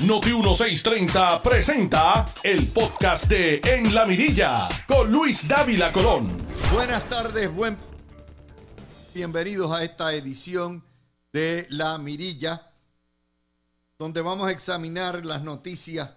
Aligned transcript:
Noti 0.00 0.32
1630 0.32 1.40
presenta 1.40 2.34
el 2.42 2.66
podcast 2.66 3.26
de 3.26 3.60
En 3.64 3.94
la 3.94 4.04
Mirilla 4.04 4.68
con 4.88 5.10
Luis 5.10 5.46
Dávila 5.46 5.92
Colón. 5.92 6.36
Buenas 6.72 7.08
tardes, 7.08 7.50
buen 7.54 7.78
bienvenidos 9.14 9.70
a 9.70 9.84
esta 9.84 10.12
edición 10.12 10.84
de 11.32 11.66
La 11.70 11.96
Mirilla, 11.98 12.72
donde 13.96 14.20
vamos 14.20 14.48
a 14.48 14.50
examinar 14.50 15.24
las 15.24 15.42
noticias 15.42 16.10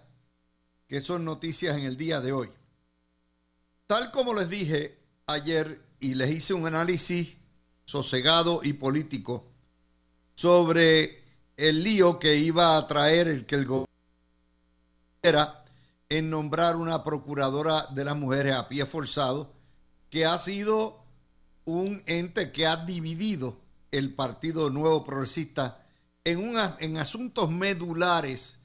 que 0.88 1.00
son 1.00 1.24
noticias 1.24 1.76
en 1.76 1.84
el 1.84 1.96
día 1.96 2.20
de 2.20 2.32
hoy. 2.32 2.48
Tal 3.86 4.10
como 4.10 4.34
les 4.34 4.50
dije 4.50 4.98
ayer 5.26 5.80
y 6.00 6.14
les 6.14 6.30
hice 6.30 6.52
un 6.52 6.66
análisis 6.66 7.36
sosegado 7.84 8.60
y 8.64 8.72
político 8.72 9.46
sobre 10.34 11.27
el 11.58 11.82
lío 11.82 12.20
que 12.20 12.36
iba 12.36 12.76
a 12.76 12.86
traer 12.86 13.26
el 13.26 13.44
que 13.44 13.56
el 13.56 13.66
gobierno 13.66 13.92
era 15.20 15.64
en 16.08 16.30
nombrar 16.30 16.76
una 16.76 17.02
procuradora 17.02 17.86
de 17.90 18.04
las 18.04 18.16
mujeres 18.16 18.54
a 18.54 18.68
pie 18.68 18.86
forzado, 18.86 19.52
que 20.08 20.24
ha 20.24 20.38
sido 20.38 21.02
un 21.64 22.02
ente 22.06 22.52
que 22.52 22.66
ha 22.66 22.76
dividido 22.76 23.58
el 23.90 24.14
Partido 24.14 24.70
Nuevo 24.70 25.02
Progresista 25.02 25.84
en, 26.24 26.54
en 26.78 26.96
asuntos 26.96 27.50
medulares 27.50 28.58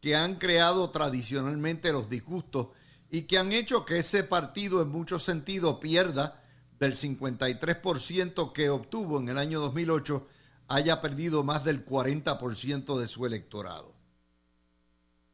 que 0.00 0.16
han 0.16 0.34
creado 0.34 0.90
tradicionalmente 0.90 1.92
los 1.92 2.08
disgustos 2.08 2.68
y 3.10 3.22
que 3.22 3.38
han 3.38 3.52
hecho 3.52 3.84
que 3.84 3.98
ese 3.98 4.24
partido 4.24 4.82
en 4.82 4.88
muchos 4.88 5.22
sentidos 5.22 5.78
pierda 5.78 6.42
del 6.80 6.94
53% 6.94 8.52
que 8.52 8.70
obtuvo 8.70 9.20
en 9.20 9.28
el 9.28 9.38
año 9.38 9.60
2008 9.60 10.26
haya 10.70 11.00
perdido 11.00 11.42
más 11.42 11.64
del 11.64 11.84
40% 11.84 12.98
de 12.98 13.08
su 13.08 13.26
electorado. 13.26 13.92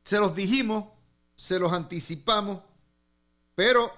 Se 0.02 0.18
los 0.18 0.34
dijimos, 0.34 0.86
se 1.34 1.58
los 1.58 1.72
anticipamos, 1.72 2.60
pero 3.54 3.92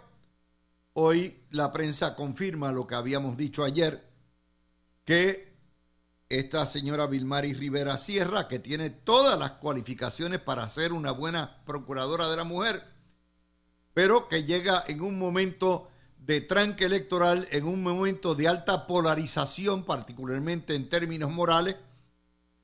hoy 0.95 1.45
la 1.51 1.73
prensa 1.73 2.17
confirma 2.17 2.73
lo 2.73 2.89
que 2.89 2.97
habíamos 2.97 3.37
dicho 3.37 3.63
ayer, 3.63 4.05
que 5.05 5.57
esta 6.29 6.67
señora 6.67 7.07
Vilmari 7.07 7.55
Rivera 7.55 7.97
Sierra, 7.97 8.49
que 8.49 8.59
tiene 8.59 8.91
todas 8.91 9.39
las 9.39 9.53
cualificaciones 9.53 10.41
para 10.41 10.69
ser 10.69 10.93
una 10.93 11.13
buena 11.13 11.63
procuradora 11.65 12.29
de 12.29 12.37
la 12.37 12.45
mujer, 12.45 12.83
pero 13.95 14.29
que 14.29 14.43
llega 14.43 14.83
en 14.89 15.03
un 15.03 15.17
momento 15.21 15.89
de 16.29 16.43
tranque 16.43 16.85
electoral 16.85 17.49
en 17.53 17.65
un 17.65 17.83
momento 17.83 18.35
de 18.35 18.49
alta 18.49 18.87
polarización, 18.87 19.83
particularmente 19.83 20.75
en 20.75 20.91
términos 20.91 21.33
morales, 21.33 21.77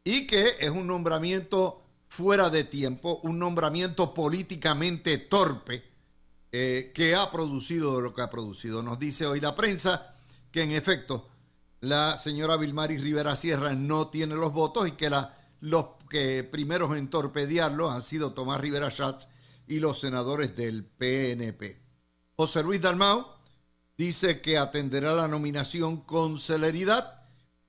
y 0.04 0.26
que 0.26 0.56
es 0.60 0.68
un 0.68 0.86
nombramiento 0.86 1.80
fuera 2.06 2.50
de 2.50 2.64
tiempo, 2.64 3.20
un 3.22 3.38
nombramiento 3.38 4.12
políticamente 4.12 5.16
torpe 5.16 5.82
eh, 6.52 6.92
que 6.94 7.14
ha 7.14 7.30
producido 7.32 8.02
lo 8.02 8.14
que 8.14 8.20
ha 8.20 8.28
producido. 8.28 8.82
Nos 8.82 8.98
dice 8.98 9.24
hoy 9.24 9.40
la 9.40 9.56
prensa 9.56 10.14
que 10.52 10.62
en 10.62 10.72
efecto 10.72 11.26
la 11.80 12.18
señora 12.18 12.58
Vilmari 12.58 12.98
Rivera 12.98 13.34
Sierra 13.34 13.74
no 13.74 14.08
tiene 14.08 14.34
los 14.34 14.52
votos 14.52 14.88
y 14.88 14.92
que 14.92 15.10
los 15.60 15.86
que 16.10 16.44
primeros 16.44 16.94
en 16.98 17.08
torpedearlo 17.08 17.90
han 17.90 18.02
sido 18.02 18.34
Tomás 18.34 18.60
Rivera 18.60 18.90
Schatz 18.90 19.26
y 19.66 19.80
los 19.80 20.00
senadores 20.00 20.54
del 20.54 20.84
PNP. 20.84 21.80
José 22.36 22.62
Luis 22.62 22.82
Dalmau 22.82 23.33
dice 23.96 24.40
que 24.40 24.58
atenderá 24.58 25.14
la 25.14 25.28
nominación 25.28 25.98
con 25.98 26.38
celeridad. 26.38 27.22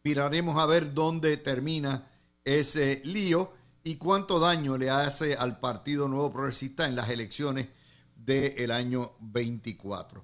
Miraremos 0.04 0.62
a 0.62 0.66
ver 0.66 0.94
dónde 0.94 1.38
termina 1.38 2.08
ese 2.44 3.02
lío 3.06 3.54
y 3.84 3.96
cuánto 3.98 4.40
daño 4.40 4.78
le 4.78 4.90
hace 4.90 5.36
al 5.36 5.60
Partido 5.60 6.08
Nuevo 6.08 6.32
Progresista 6.32 6.86
en 6.86 6.96
las 6.96 7.10
elecciones 7.10 7.68
del 8.16 8.72
año 8.72 9.14
24. 9.20 10.24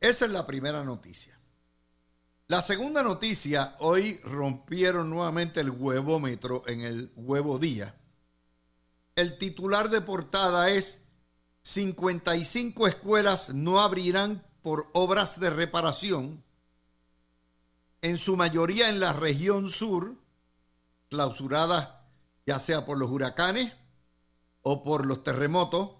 Esa 0.00 0.24
es 0.26 0.30
la 0.30 0.46
primera 0.46 0.84
noticia. 0.84 1.38
La 2.48 2.62
segunda 2.62 3.02
noticia, 3.02 3.76
hoy 3.78 4.18
rompieron 4.24 5.08
nuevamente 5.08 5.60
el 5.60 5.70
huevómetro 5.70 6.64
en 6.66 6.80
el 6.80 7.12
huevo 7.14 7.58
día. 7.58 7.94
El 9.14 9.38
titular 9.38 9.88
de 9.88 10.00
portada 10.00 10.68
es 10.70 11.02
55 11.62 12.88
escuelas 12.88 13.54
no 13.54 13.80
abrirán 13.80 14.44
por 14.62 14.88
obras 14.92 15.40
de 15.40 15.50
reparación, 15.50 16.42
en 18.02 18.18
su 18.18 18.36
mayoría 18.36 18.88
en 18.88 19.00
la 19.00 19.12
región 19.12 19.68
sur, 19.68 20.14
clausuradas 21.08 22.00
ya 22.46 22.58
sea 22.58 22.84
por 22.84 22.98
los 22.98 23.10
huracanes 23.10 23.72
o 24.62 24.82
por 24.82 25.06
los 25.06 25.22
terremotos. 25.22 25.90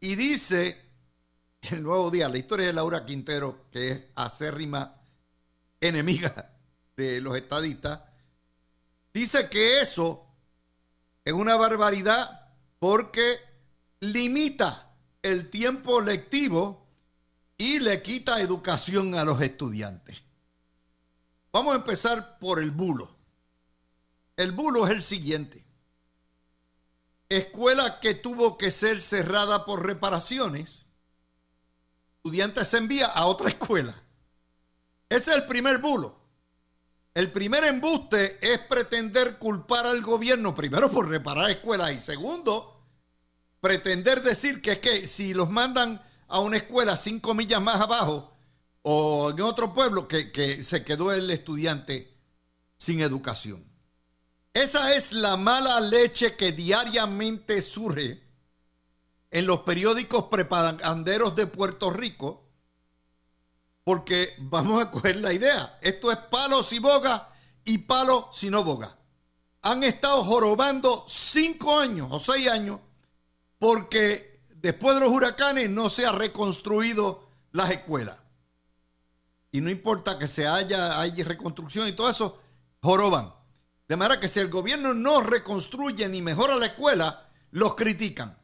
Y 0.00 0.16
dice 0.16 0.84
el 1.70 1.82
nuevo 1.82 2.10
día, 2.10 2.28
la 2.28 2.38
historia 2.38 2.66
de 2.66 2.72
Laura 2.72 3.04
Quintero, 3.04 3.66
que 3.70 3.90
es 3.90 4.04
acérrima 4.14 4.94
enemiga 5.80 6.54
de 6.96 7.20
los 7.20 7.36
estadistas, 7.36 8.00
dice 9.12 9.48
que 9.48 9.80
eso 9.80 10.26
es 11.24 11.32
una 11.32 11.56
barbaridad 11.56 12.50
porque 12.78 13.38
limita 14.00 14.92
el 15.22 15.50
tiempo 15.50 16.00
lectivo 16.00 16.85
y 17.58 17.78
le 17.80 18.02
quita 18.02 18.40
educación 18.40 19.14
a 19.14 19.24
los 19.24 19.40
estudiantes. 19.40 20.22
Vamos 21.52 21.72
a 21.72 21.76
empezar 21.76 22.38
por 22.38 22.60
el 22.60 22.70
bulo. 22.70 23.14
El 24.36 24.52
bulo 24.52 24.86
es 24.86 24.92
el 24.92 25.02
siguiente. 25.02 25.64
Escuela 27.28 27.98
que 28.00 28.14
tuvo 28.14 28.58
que 28.58 28.70
ser 28.70 29.00
cerrada 29.00 29.64
por 29.64 29.84
reparaciones, 29.84 30.84
estudiante 32.16 32.64
se 32.64 32.76
envía 32.76 33.06
a 33.06 33.26
otra 33.26 33.48
escuela. 33.48 33.94
Ese 35.08 35.30
es 35.30 35.36
el 35.38 35.46
primer 35.46 35.78
bulo. 35.78 36.18
El 37.14 37.32
primer 37.32 37.64
embuste 37.64 38.38
es 38.42 38.58
pretender 38.58 39.38
culpar 39.38 39.86
al 39.86 40.02
gobierno, 40.02 40.54
primero 40.54 40.90
por 40.90 41.08
reparar 41.08 41.48
escuelas 41.48 41.92
y 41.94 41.98
segundo, 41.98 42.84
pretender 43.60 44.22
decir 44.22 44.60
que 44.60 44.72
es 44.72 44.78
que 44.80 45.06
si 45.06 45.32
los 45.32 45.48
mandan 45.48 46.02
a 46.28 46.40
una 46.40 46.58
escuela 46.58 46.96
cinco 46.96 47.34
millas 47.34 47.60
más 47.60 47.80
abajo 47.80 48.32
o 48.82 49.30
en 49.30 49.40
otro 49.40 49.72
pueblo 49.72 50.06
que, 50.06 50.62
se 50.62 50.84
quedó 50.84 51.12
el 51.12 51.28
estudiante 51.30 52.16
sin 52.76 53.00
educación. 53.00 53.64
Esa 54.52 54.94
es 54.94 55.12
la 55.12 55.36
mala 55.36 55.80
leche 55.80 56.36
que 56.36 56.52
diariamente 56.52 57.60
surge 57.62 58.22
en 59.30 59.46
los 59.46 59.60
periódicos 59.62 60.26
prepaganderos 60.26 61.34
de 61.34 61.46
Puerto 61.46 61.90
Rico, 61.90 62.48
porque 63.82 64.34
vamos 64.38 64.80
a 64.80 64.90
coger 64.90 65.16
la 65.16 65.32
idea, 65.32 65.78
esto 65.82 66.10
es 66.10 66.18
palo 66.18 66.62
si 66.62 66.78
boga 66.78 67.28
y 67.64 67.78
palo 67.78 68.30
si 68.32 68.50
no 68.50 68.62
boga. 68.64 68.96
Han 69.62 69.82
estado 69.82 70.24
jorobando 70.24 71.04
cinco 71.08 71.78
años 71.78 72.08
o 72.12 72.20
seis 72.20 72.48
años 72.48 72.78
porque 73.58 74.35
después 74.60 74.94
de 74.94 75.00
los 75.00 75.10
huracanes 75.10 75.70
no 75.70 75.88
se 75.88 76.06
ha 76.06 76.12
reconstruido 76.12 77.28
las 77.52 77.70
escuelas. 77.70 78.16
Y 79.50 79.60
no 79.60 79.70
importa 79.70 80.18
que 80.18 80.28
se 80.28 80.46
haya, 80.46 81.00
haya 81.00 81.24
reconstrucción 81.24 81.88
y 81.88 81.92
todo 81.92 82.10
eso, 82.10 82.40
joroban. 82.82 83.32
De 83.88 83.96
manera 83.96 84.20
que 84.20 84.28
si 84.28 84.40
el 84.40 84.48
gobierno 84.48 84.92
no 84.92 85.20
reconstruye 85.20 86.08
ni 86.08 86.20
mejora 86.20 86.56
la 86.56 86.66
escuela, 86.66 87.28
los 87.52 87.74
critican. 87.74 88.36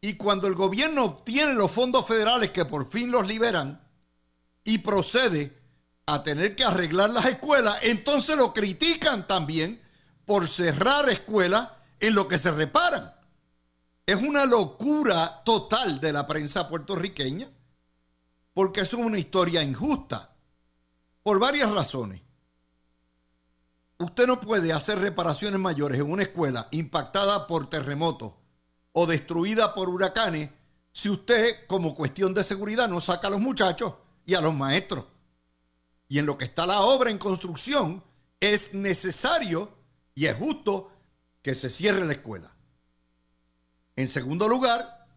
Y 0.00 0.14
cuando 0.14 0.46
el 0.46 0.54
gobierno 0.54 1.04
obtiene 1.04 1.54
los 1.54 1.70
fondos 1.70 2.06
federales 2.06 2.50
que 2.50 2.64
por 2.64 2.88
fin 2.88 3.10
los 3.10 3.26
liberan 3.26 3.82
y 4.62 4.78
procede 4.78 5.58
a 6.06 6.22
tener 6.22 6.54
que 6.54 6.64
arreglar 6.64 7.10
las 7.10 7.26
escuelas, 7.26 7.78
entonces 7.82 8.38
lo 8.38 8.54
critican 8.54 9.26
también 9.26 9.82
por 10.24 10.48
cerrar 10.48 11.08
escuelas 11.10 11.70
en 12.00 12.14
lo 12.14 12.28
que 12.28 12.38
se 12.38 12.50
reparan. 12.52 13.12
Es 14.08 14.16
una 14.16 14.46
locura 14.46 15.42
total 15.44 16.00
de 16.00 16.14
la 16.14 16.26
prensa 16.26 16.66
puertorriqueña 16.66 17.46
porque 18.54 18.80
es 18.80 18.94
una 18.94 19.18
historia 19.18 19.62
injusta 19.62 20.34
por 21.22 21.38
varias 21.38 21.70
razones. 21.70 22.22
Usted 23.98 24.26
no 24.26 24.40
puede 24.40 24.72
hacer 24.72 24.98
reparaciones 24.98 25.60
mayores 25.60 26.00
en 26.00 26.10
una 26.10 26.22
escuela 26.22 26.68
impactada 26.70 27.46
por 27.46 27.68
terremotos 27.68 28.32
o 28.92 29.06
destruida 29.06 29.74
por 29.74 29.90
huracanes 29.90 30.48
si 30.90 31.10
usted, 31.10 31.66
como 31.66 31.94
cuestión 31.94 32.32
de 32.32 32.44
seguridad, 32.44 32.88
no 32.88 33.02
saca 33.02 33.26
a 33.26 33.32
los 33.32 33.40
muchachos 33.40 33.92
y 34.24 34.32
a 34.32 34.40
los 34.40 34.54
maestros. 34.54 35.04
Y 36.08 36.18
en 36.18 36.24
lo 36.24 36.38
que 36.38 36.46
está 36.46 36.64
la 36.64 36.80
obra 36.80 37.10
en 37.10 37.18
construcción, 37.18 38.02
es 38.40 38.72
necesario 38.72 39.70
y 40.14 40.24
es 40.24 40.36
justo 40.38 40.90
que 41.42 41.54
se 41.54 41.68
cierre 41.68 42.06
la 42.06 42.14
escuela. 42.14 42.54
En 43.98 44.08
segundo 44.08 44.46
lugar, 44.46 45.08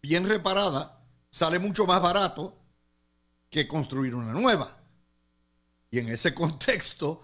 bien 0.00 0.26
reparada, 0.26 1.04
sale 1.28 1.58
mucho 1.58 1.86
más 1.86 2.00
barato 2.00 2.56
que 3.50 3.68
construir 3.68 4.14
una 4.14 4.32
nueva. 4.32 4.78
Y 5.90 5.98
en 5.98 6.08
ese 6.08 6.32
contexto 6.34 7.22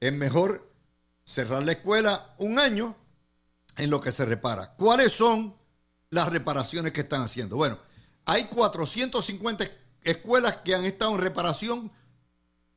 es 0.00 0.10
mejor 0.10 0.72
cerrar 1.22 1.62
la 1.62 1.72
escuela 1.72 2.34
un 2.38 2.58
año 2.58 2.96
en 3.76 3.90
lo 3.90 4.00
que 4.00 4.10
se 4.10 4.24
repara. 4.24 4.74
¿Cuáles 4.74 5.12
son 5.12 5.54
las 6.08 6.30
reparaciones 6.30 6.94
que 6.94 7.02
están 7.02 7.20
haciendo? 7.20 7.56
Bueno, 7.56 7.78
hay 8.24 8.44
450 8.46 9.66
escuelas 10.00 10.56
que 10.64 10.74
han 10.74 10.86
estado 10.86 11.12
en 11.12 11.18
reparación 11.18 11.92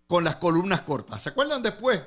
con 0.07 0.25
las 0.25 0.35
columnas 0.35 0.81
cortas. 0.81 1.23
¿Se 1.23 1.29
acuerdan 1.29 1.63
después 1.63 2.03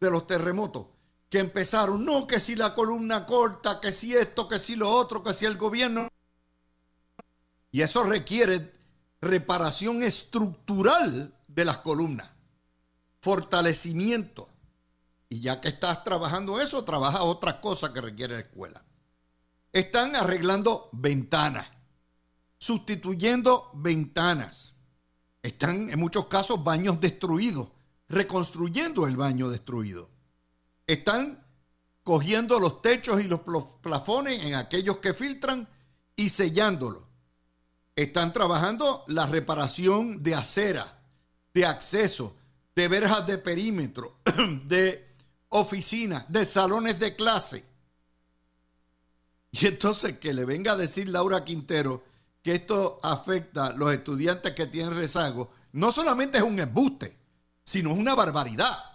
de 0.00 0.10
los 0.10 0.26
terremotos? 0.26 0.86
Que 1.30 1.38
empezaron, 1.38 2.04
no, 2.04 2.26
que 2.26 2.40
si 2.40 2.56
la 2.56 2.74
columna 2.74 3.24
corta, 3.24 3.80
que 3.80 3.92
si 3.92 4.14
esto, 4.14 4.48
que 4.48 4.58
si 4.58 4.76
lo 4.76 4.90
otro, 4.90 5.22
que 5.22 5.32
si 5.32 5.46
el 5.46 5.56
gobierno. 5.56 6.08
Y 7.70 7.80
eso 7.80 8.04
requiere 8.04 8.74
reparación 9.20 10.02
estructural 10.02 11.32
de 11.46 11.64
las 11.64 11.78
columnas, 11.78 12.28
fortalecimiento. 13.20 14.48
Y 15.28 15.40
ya 15.40 15.60
que 15.60 15.68
estás 15.68 16.02
trabajando 16.02 16.60
eso, 16.60 16.84
trabaja 16.84 17.22
otras 17.22 17.54
cosas 17.56 17.90
que 17.90 18.00
requiere 18.00 18.34
la 18.34 18.40
escuela. 18.40 18.84
Están 19.72 20.16
arreglando 20.16 20.88
ventanas, 20.92 21.68
sustituyendo 22.58 23.70
ventanas. 23.74 24.74
Están 25.42 25.88
en 25.90 25.98
muchos 26.00 26.26
casos 26.26 26.62
baños 26.64 27.00
destruidos, 27.00 27.68
reconstruyendo 28.08 29.06
el 29.06 29.16
baño 29.16 29.48
destruido. 29.48 30.10
Están 30.90 31.40
cogiendo 32.02 32.58
los 32.58 32.82
techos 32.82 33.22
y 33.22 33.28
los 33.28 33.42
plafones 33.80 34.40
en 34.40 34.56
aquellos 34.56 34.96
que 34.96 35.14
filtran 35.14 35.68
y 36.16 36.30
sellándolos. 36.30 37.04
Están 37.94 38.32
trabajando 38.32 39.04
la 39.06 39.26
reparación 39.26 40.20
de 40.20 40.34
acera, 40.34 41.00
de 41.54 41.64
acceso, 41.64 42.36
de 42.74 42.88
verjas 42.88 43.24
de 43.24 43.38
perímetro, 43.38 44.16
de 44.64 45.14
oficinas, 45.50 46.24
de 46.28 46.44
salones 46.44 46.98
de 46.98 47.14
clase. 47.14 47.64
Y 49.52 49.68
entonces 49.68 50.18
que 50.18 50.34
le 50.34 50.44
venga 50.44 50.72
a 50.72 50.76
decir 50.76 51.08
Laura 51.08 51.44
Quintero 51.44 52.02
que 52.42 52.56
esto 52.56 52.98
afecta 53.04 53.66
a 53.66 53.72
los 53.74 53.92
estudiantes 53.92 54.56
que 54.56 54.66
tienen 54.66 54.96
rezago, 54.96 55.52
no 55.70 55.92
solamente 55.92 56.38
es 56.38 56.42
un 56.42 56.58
embuste, 56.58 57.16
sino 57.62 57.92
es 57.92 57.96
una 57.96 58.16
barbaridad. 58.16 58.89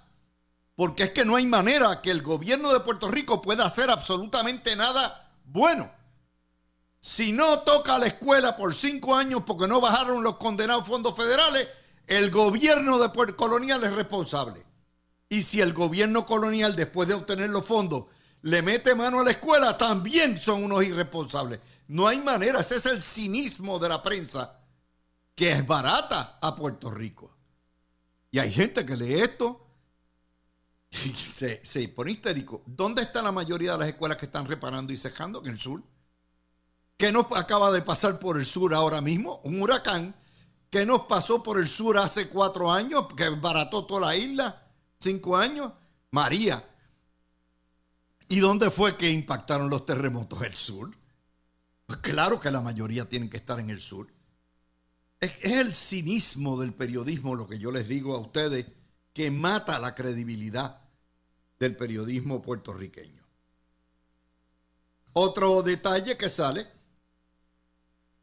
Porque 0.75 1.03
es 1.03 1.09
que 1.11 1.25
no 1.25 1.37
hay 1.37 1.45
manera 1.45 2.01
que 2.01 2.11
el 2.11 2.21
gobierno 2.21 2.73
de 2.73 2.81
Puerto 2.81 3.09
Rico 3.09 3.41
pueda 3.41 3.65
hacer 3.65 3.89
absolutamente 3.89 4.75
nada 4.75 5.31
bueno. 5.45 5.91
Si 6.99 7.31
no 7.31 7.59
toca 7.59 7.97
la 7.97 8.07
escuela 8.07 8.57
por 8.57 8.75
cinco 8.75 9.15
años 9.15 9.43
porque 9.45 9.67
no 9.67 9.79
bajaron 9.79 10.23
los 10.23 10.35
condenados 10.35 10.87
fondos 10.87 11.15
federales, 11.15 11.67
el 12.07 12.29
gobierno 12.29 12.99
de 12.99 13.09
Puerto 13.09 13.37
Colonial 13.37 13.83
es 13.83 13.93
responsable. 13.93 14.65
Y 15.29 15.43
si 15.43 15.61
el 15.61 15.73
gobierno 15.73 16.25
colonial, 16.25 16.75
después 16.75 17.07
de 17.07 17.13
obtener 17.13 17.49
los 17.49 17.65
fondos, 17.65 18.05
le 18.41 18.61
mete 18.61 18.95
mano 18.95 19.21
a 19.21 19.23
la 19.23 19.31
escuela, 19.31 19.77
también 19.77 20.37
son 20.37 20.63
unos 20.63 20.83
irresponsables. 20.83 21.59
No 21.87 22.07
hay 22.07 22.19
manera, 22.19 22.59
ese 22.59 22.75
es 22.75 22.85
el 22.85 23.01
cinismo 23.01 23.79
de 23.79 23.89
la 23.89 24.03
prensa 24.03 24.59
que 25.33 25.51
es 25.51 25.65
barata 25.65 26.37
a 26.41 26.55
Puerto 26.55 26.89
Rico. 26.89 27.35
Y 28.31 28.39
hay 28.39 28.51
gente 28.51 28.85
que 28.85 28.97
lee 28.97 29.21
esto 29.21 29.64
se, 30.95 31.61
se 31.63 31.87
pone 31.89 32.11
histérico. 32.11 32.63
¿Dónde 32.65 33.03
está 33.03 33.21
la 33.21 33.31
mayoría 33.31 33.73
de 33.73 33.77
las 33.79 33.87
escuelas 33.89 34.17
que 34.17 34.25
están 34.25 34.47
reparando 34.47 34.93
y 34.93 34.97
cejando? 34.97 35.41
En 35.43 35.51
el 35.51 35.59
sur. 35.59 35.83
¿Qué 36.97 37.11
nos 37.11 37.25
acaba 37.33 37.71
de 37.71 37.81
pasar 37.81 38.19
por 38.19 38.37
el 38.37 38.45
sur 38.45 38.73
ahora 38.73 39.01
mismo? 39.01 39.41
Un 39.43 39.61
huracán 39.61 40.15
que 40.69 40.85
nos 40.85 41.01
pasó 41.01 41.43
por 41.43 41.59
el 41.59 41.67
sur 41.67 41.97
hace 41.97 42.29
cuatro 42.29 42.71
años, 42.71 43.05
que 43.15 43.29
barató 43.29 43.85
toda 43.85 44.07
la 44.07 44.15
isla, 44.15 44.67
cinco 44.99 45.37
años. 45.37 45.71
María. 46.11 46.63
¿Y 48.27 48.39
dónde 48.39 48.71
fue 48.71 48.97
que 48.97 49.11
impactaron 49.11 49.69
los 49.69 49.85
terremotos? 49.85 50.41
El 50.41 50.55
sur. 50.55 50.95
Pues 51.85 51.99
claro 51.99 52.39
que 52.39 52.49
la 52.49 52.61
mayoría 52.61 53.07
tienen 53.07 53.29
que 53.29 53.37
estar 53.37 53.59
en 53.59 53.69
el 53.69 53.81
sur. 53.81 54.07
Es, 55.19 55.43
el 55.43 55.73
cinismo 55.73 56.59
del 56.59 56.73
periodismo 56.73 57.35
lo 57.35 57.47
que 57.47 57.59
yo 57.59 57.71
les 57.71 57.87
digo 57.87 58.15
a 58.15 58.19
ustedes 58.19 58.65
que 59.13 59.31
mata 59.31 59.79
la 59.79 59.95
credibilidad 59.95 60.81
del 61.59 61.75
periodismo 61.75 62.41
puertorriqueño. 62.41 63.23
Otro 65.13 65.61
detalle 65.61 66.17
que 66.17 66.29
sale 66.29 66.67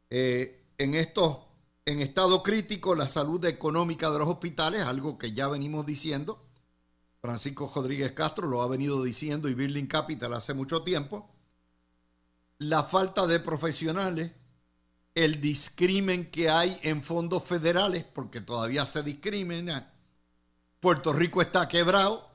eh, 0.09 0.65
en 0.77 0.93
estos, 0.93 1.39
en 1.85 1.99
estado 1.99 2.43
crítico, 2.43 2.95
la 2.95 3.07
salud 3.07 3.43
económica 3.45 4.11
de 4.11 4.19
los 4.19 4.27
hospitales, 4.27 4.83
algo 4.83 5.17
que 5.17 5.31
ya 5.31 5.47
venimos 5.47 5.85
diciendo. 5.85 6.45
Francisco 7.21 7.71
Rodríguez 7.73 8.11
Castro 8.11 8.47
lo 8.47 8.61
ha 8.61 8.67
venido 8.67 9.01
diciendo 9.03 9.49
y 9.49 9.53
Building 9.53 9.87
Capital 9.87 10.33
hace 10.33 10.53
mucho 10.53 10.83
tiempo 10.83 11.33
la 12.69 12.83
falta 12.83 13.27
de 13.27 13.39
profesionales, 13.39 14.31
el 15.15 15.41
discrimen 15.41 16.31
que 16.31 16.49
hay 16.49 16.79
en 16.83 17.03
fondos 17.03 17.43
federales, 17.43 18.03
porque 18.03 18.41
todavía 18.41 18.85
se 18.85 19.03
discrimina, 19.03 19.93
Puerto 20.79 21.13
Rico 21.13 21.41
está 21.41 21.67
quebrado, 21.67 22.29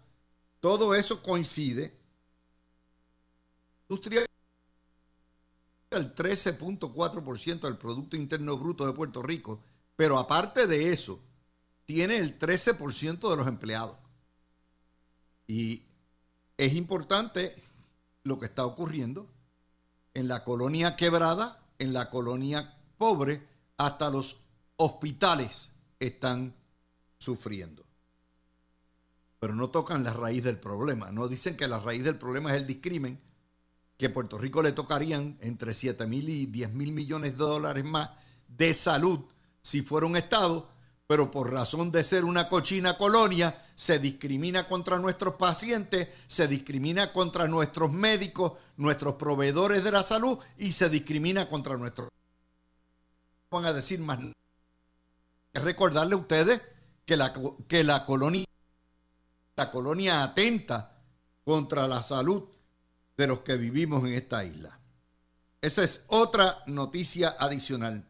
todo 0.60 0.94
eso 0.94 1.22
coincide. 1.22 1.96
Industria 3.88 4.28
el 5.90 6.14
13.4% 6.14 7.60
del 7.60 7.76
Producto 7.76 8.16
Interno 8.16 8.56
Bruto 8.58 8.86
de 8.86 8.92
Puerto 8.92 9.22
Rico, 9.22 9.60
pero 9.96 10.18
aparte 10.18 10.66
de 10.66 10.92
eso, 10.92 11.20
tiene 11.86 12.18
el 12.18 12.38
13% 12.38 13.30
de 13.30 13.36
los 13.36 13.46
empleados. 13.46 13.96
Y 15.46 15.82
es 16.56 16.74
importante 16.74 17.54
lo 18.22 18.38
que 18.38 18.46
está 18.46 18.66
ocurriendo 18.66 19.26
en 20.12 20.28
la 20.28 20.44
colonia 20.44 20.96
quebrada, 20.96 21.64
en 21.78 21.94
la 21.94 22.10
colonia 22.10 22.76
pobre, 22.98 23.46
hasta 23.78 24.10
los 24.10 24.36
hospitales 24.76 25.72
están 25.98 26.54
sufriendo. 27.16 27.87
Pero 29.40 29.54
no 29.54 29.70
tocan 29.70 30.04
la 30.04 30.12
raíz 30.12 30.42
del 30.42 30.58
problema. 30.58 31.10
No 31.12 31.28
dicen 31.28 31.56
que 31.56 31.68
la 31.68 31.80
raíz 31.80 32.04
del 32.04 32.18
problema 32.18 32.50
es 32.50 32.60
el 32.60 32.66
discrimen, 32.66 33.20
que 33.96 34.10
Puerto 34.10 34.38
Rico 34.38 34.62
le 34.62 34.72
tocarían 34.72 35.38
entre 35.40 35.74
7 35.74 36.06
mil 36.06 36.28
y 36.28 36.46
10 36.46 36.72
mil 36.72 36.92
millones 36.92 37.32
de 37.32 37.38
dólares 37.38 37.84
más 37.84 38.10
de 38.48 38.72
salud 38.74 39.20
si 39.60 39.82
fuera 39.82 40.06
un 40.06 40.16
Estado, 40.16 40.70
pero 41.06 41.30
por 41.30 41.52
razón 41.52 41.90
de 41.90 42.04
ser 42.04 42.24
una 42.24 42.48
cochina 42.48 42.96
colonia, 42.96 43.66
se 43.74 43.98
discrimina 43.98 44.66
contra 44.66 44.98
nuestros 44.98 45.34
pacientes, 45.34 46.08
se 46.26 46.48
discrimina 46.48 47.12
contra 47.12 47.48
nuestros 47.48 47.92
médicos, 47.92 48.52
nuestros 48.76 49.14
proveedores 49.14 49.84
de 49.84 49.90
la 49.90 50.02
salud 50.02 50.38
y 50.56 50.72
se 50.72 50.88
discrimina 50.88 51.48
contra 51.48 51.76
nuestros... 51.76 52.08
Van 53.50 53.64
a 53.66 53.72
decir 53.72 54.00
más... 54.00 54.18
Recordarle 55.54 56.14
a 56.14 56.18
ustedes 56.18 56.60
que 57.04 57.16
la, 57.16 57.32
que 57.66 57.84
la 57.84 58.04
colonia, 58.04 58.44
la 59.58 59.72
colonia 59.72 60.22
atenta 60.22 61.02
contra 61.44 61.88
la 61.88 62.00
salud 62.00 62.44
de 63.16 63.26
los 63.26 63.40
que 63.40 63.56
vivimos 63.56 64.04
en 64.04 64.14
esta 64.14 64.44
isla. 64.44 64.78
Esa 65.60 65.82
es 65.82 66.04
otra 66.06 66.62
noticia 66.66 67.34
adicional. 67.40 68.06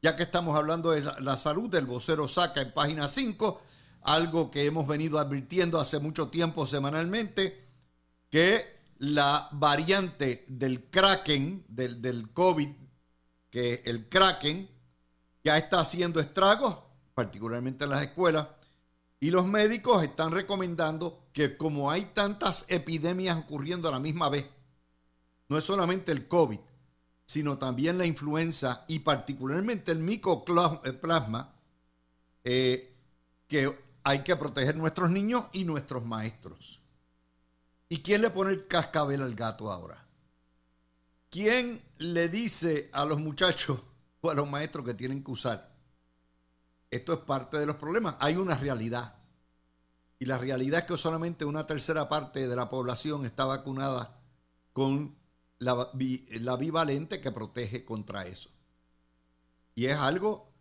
Ya 0.00 0.14
que 0.14 0.22
estamos 0.22 0.56
hablando 0.56 0.92
de 0.92 1.02
la 1.20 1.36
salud, 1.36 1.74
el 1.74 1.86
vocero 1.86 2.28
saca 2.28 2.62
en 2.62 2.72
página 2.72 3.08
5 3.08 3.60
algo 4.02 4.52
que 4.52 4.66
hemos 4.66 4.86
venido 4.86 5.18
advirtiendo 5.18 5.80
hace 5.80 5.98
mucho 5.98 6.28
tiempo 6.28 6.64
semanalmente, 6.64 7.66
que 8.30 8.64
la 8.98 9.48
variante 9.50 10.44
del 10.46 10.90
Kraken, 10.90 11.64
del, 11.66 12.00
del 12.00 12.30
COVID, 12.32 12.68
que 13.50 13.82
el 13.84 14.08
Kraken 14.08 14.70
ya 15.42 15.58
está 15.58 15.80
haciendo 15.80 16.20
estragos, 16.20 16.78
particularmente 17.14 17.84
en 17.84 17.90
las 17.90 18.02
escuelas, 18.02 18.46
y 19.24 19.30
los 19.30 19.46
médicos 19.46 20.04
están 20.04 20.32
recomendando 20.32 21.30
que 21.32 21.56
como 21.56 21.90
hay 21.90 22.04
tantas 22.12 22.66
epidemias 22.68 23.38
ocurriendo 23.38 23.88
a 23.88 23.92
la 23.92 23.98
misma 23.98 24.28
vez, 24.28 24.46
no 25.48 25.56
es 25.56 25.64
solamente 25.64 26.12
el 26.12 26.28
COVID, 26.28 26.58
sino 27.24 27.56
también 27.56 27.96
la 27.96 28.04
influenza 28.04 28.84
y 28.86 28.98
particularmente 28.98 29.92
el 29.92 30.00
micoplasma, 30.00 31.54
eh, 32.44 32.94
que 33.48 33.74
hay 34.02 34.18
que 34.24 34.36
proteger 34.36 34.76
nuestros 34.76 35.10
niños 35.10 35.46
y 35.54 35.64
nuestros 35.64 36.04
maestros. 36.04 36.82
¿Y 37.88 38.02
quién 38.02 38.20
le 38.20 38.28
pone 38.28 38.50
el 38.50 38.66
cascabel 38.66 39.22
al 39.22 39.34
gato 39.34 39.72
ahora? 39.72 40.06
¿Quién 41.30 41.80
le 41.96 42.28
dice 42.28 42.90
a 42.92 43.06
los 43.06 43.18
muchachos 43.18 43.80
o 44.20 44.28
a 44.28 44.34
los 44.34 44.50
maestros 44.50 44.84
que 44.84 44.92
tienen 44.92 45.24
que 45.24 45.30
usar? 45.30 45.73
Esto 46.94 47.12
es 47.12 47.18
parte 47.18 47.58
de 47.58 47.66
los 47.66 47.74
problemas. 47.74 48.14
Hay 48.20 48.36
una 48.36 48.54
realidad. 48.54 49.16
Y 50.20 50.26
la 50.26 50.38
realidad 50.38 50.82
es 50.82 50.86
que 50.86 50.96
solamente 50.96 51.44
una 51.44 51.66
tercera 51.66 52.08
parte 52.08 52.46
de 52.46 52.54
la 52.54 52.68
población 52.68 53.26
está 53.26 53.46
vacunada 53.46 54.16
con 54.72 55.16
la, 55.58 56.56
bivalente 56.56 57.20
que 57.20 57.32
protege 57.32 57.84
contra 57.84 58.26
eso. 58.26 58.48
Y 59.74 59.86
es 59.86 59.96
algo, 59.96 60.52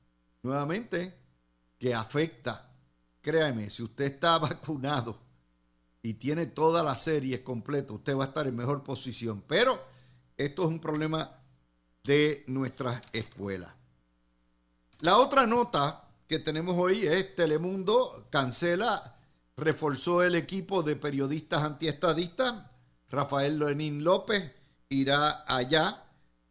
nuevamente, 0.42 1.16
que 1.78 1.94
afecta 1.94 2.68
Créame, 3.22 3.70
si 3.70 3.84
usted 3.84 4.06
está 4.06 4.38
vacunado 4.40 5.16
y 6.02 6.16
tiene 6.16 6.48
toda 6.48 6.82
la 6.82 6.96
serie 6.96 7.44
completa, 7.44 7.94
usted 7.94 8.18
va 8.18 8.24
a 8.24 8.28
estar 8.30 8.48
en 8.48 8.56
mejor 8.56 8.82
posición. 8.84 9.44
Pero 9.48 9.80
esto 10.36 10.64
es 10.64 10.68
un 10.68 10.80
problema 10.80 11.30
de 12.04 12.44
nuestras 12.48 13.04
escuelas. 13.14 13.72
La 15.02 15.20
otra 15.20 15.46
nota 15.46 16.03
que 16.34 16.40
tenemos 16.40 16.76
hoy 16.80 17.06
es 17.06 17.36
Telemundo 17.36 18.26
cancela, 18.32 19.16
reforzó 19.56 20.24
el 20.24 20.34
equipo 20.34 20.82
de 20.82 20.96
periodistas 20.96 21.62
antiestadistas. 21.62 22.56
Rafael 23.12 23.60
Lenín 23.60 24.04
López 24.04 24.52
irá 24.90 25.46
allá 25.46 26.06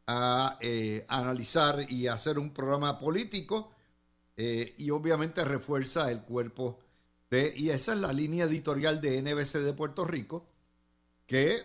a, 0.06 0.56
eh, 0.60 1.04
analizar 1.08 1.84
y 1.90 2.06
hacer 2.06 2.38
un 2.38 2.54
programa 2.54 3.00
político 3.00 3.72
eh, 4.36 4.72
y 4.78 4.90
obviamente 4.90 5.44
refuerza 5.44 6.12
el 6.12 6.20
cuerpo 6.20 6.78
de, 7.28 7.52
y 7.56 7.70
esa 7.70 7.94
es 7.94 7.98
la 7.98 8.12
línea 8.12 8.44
editorial 8.44 9.00
de 9.00 9.20
NBC 9.20 9.64
de 9.64 9.72
Puerto 9.72 10.04
Rico, 10.04 10.46
que 11.26 11.60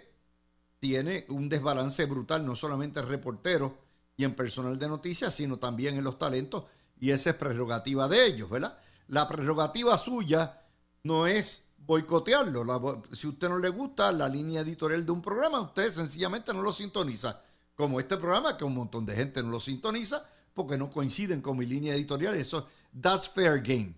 tiene 0.80 1.28
un 1.30 1.50
desbalance 1.50 2.04
brutal, 2.06 2.44
no 2.44 2.56
solamente 2.56 3.00
en 3.00 3.10
reporteros 3.10 3.74
y 4.16 4.24
en 4.24 4.34
personal 4.34 4.80
de 4.80 4.88
noticias, 4.88 5.36
sino 5.36 5.60
también 5.60 5.98
en 5.98 6.04
los 6.04 6.18
talentos, 6.18 6.64
y 7.00 7.12
esa 7.12 7.32
es 7.32 7.36
prerrogativa 7.36 8.08
de 8.08 8.26
ellos, 8.26 8.50
¿verdad? 8.50 8.78
La 9.08 9.28
prerrogativa 9.28 9.98
suya 9.98 10.62
no 11.04 11.28
es 11.28 11.68
boicotearlo. 11.78 13.02
si 13.14 13.28
a 13.28 13.30
usted 13.30 13.50
no 13.50 13.58
le 13.58 13.70
gusta 13.70 14.12
la 14.12 14.28
línea 14.28 14.62
editorial 14.62 15.06
de 15.06 15.12
un 15.12 15.22
programa, 15.22 15.62
usted 15.62 15.92
sencillamente 15.92 16.54
no 16.54 16.62
lo 16.62 16.72
sintoniza. 16.72 17.42
Como 17.76 18.00
este 18.00 18.18
programa, 18.18 18.58
que 18.58 18.66
un 18.66 18.76
montón 18.76 19.06
de 19.06 19.16
gente 19.16 19.42
no 19.44 19.50
lo 19.50 19.60
sintoniza 19.60 20.26
porque 20.54 20.78
no 20.78 20.90
coinciden 20.90 21.42
con 21.42 21.58
mi 21.58 21.66
línea 21.66 21.94
editorial. 21.94 22.36
Eso, 22.36 22.68
that's 23.00 23.30
fair 23.30 23.62
game. 23.62 23.94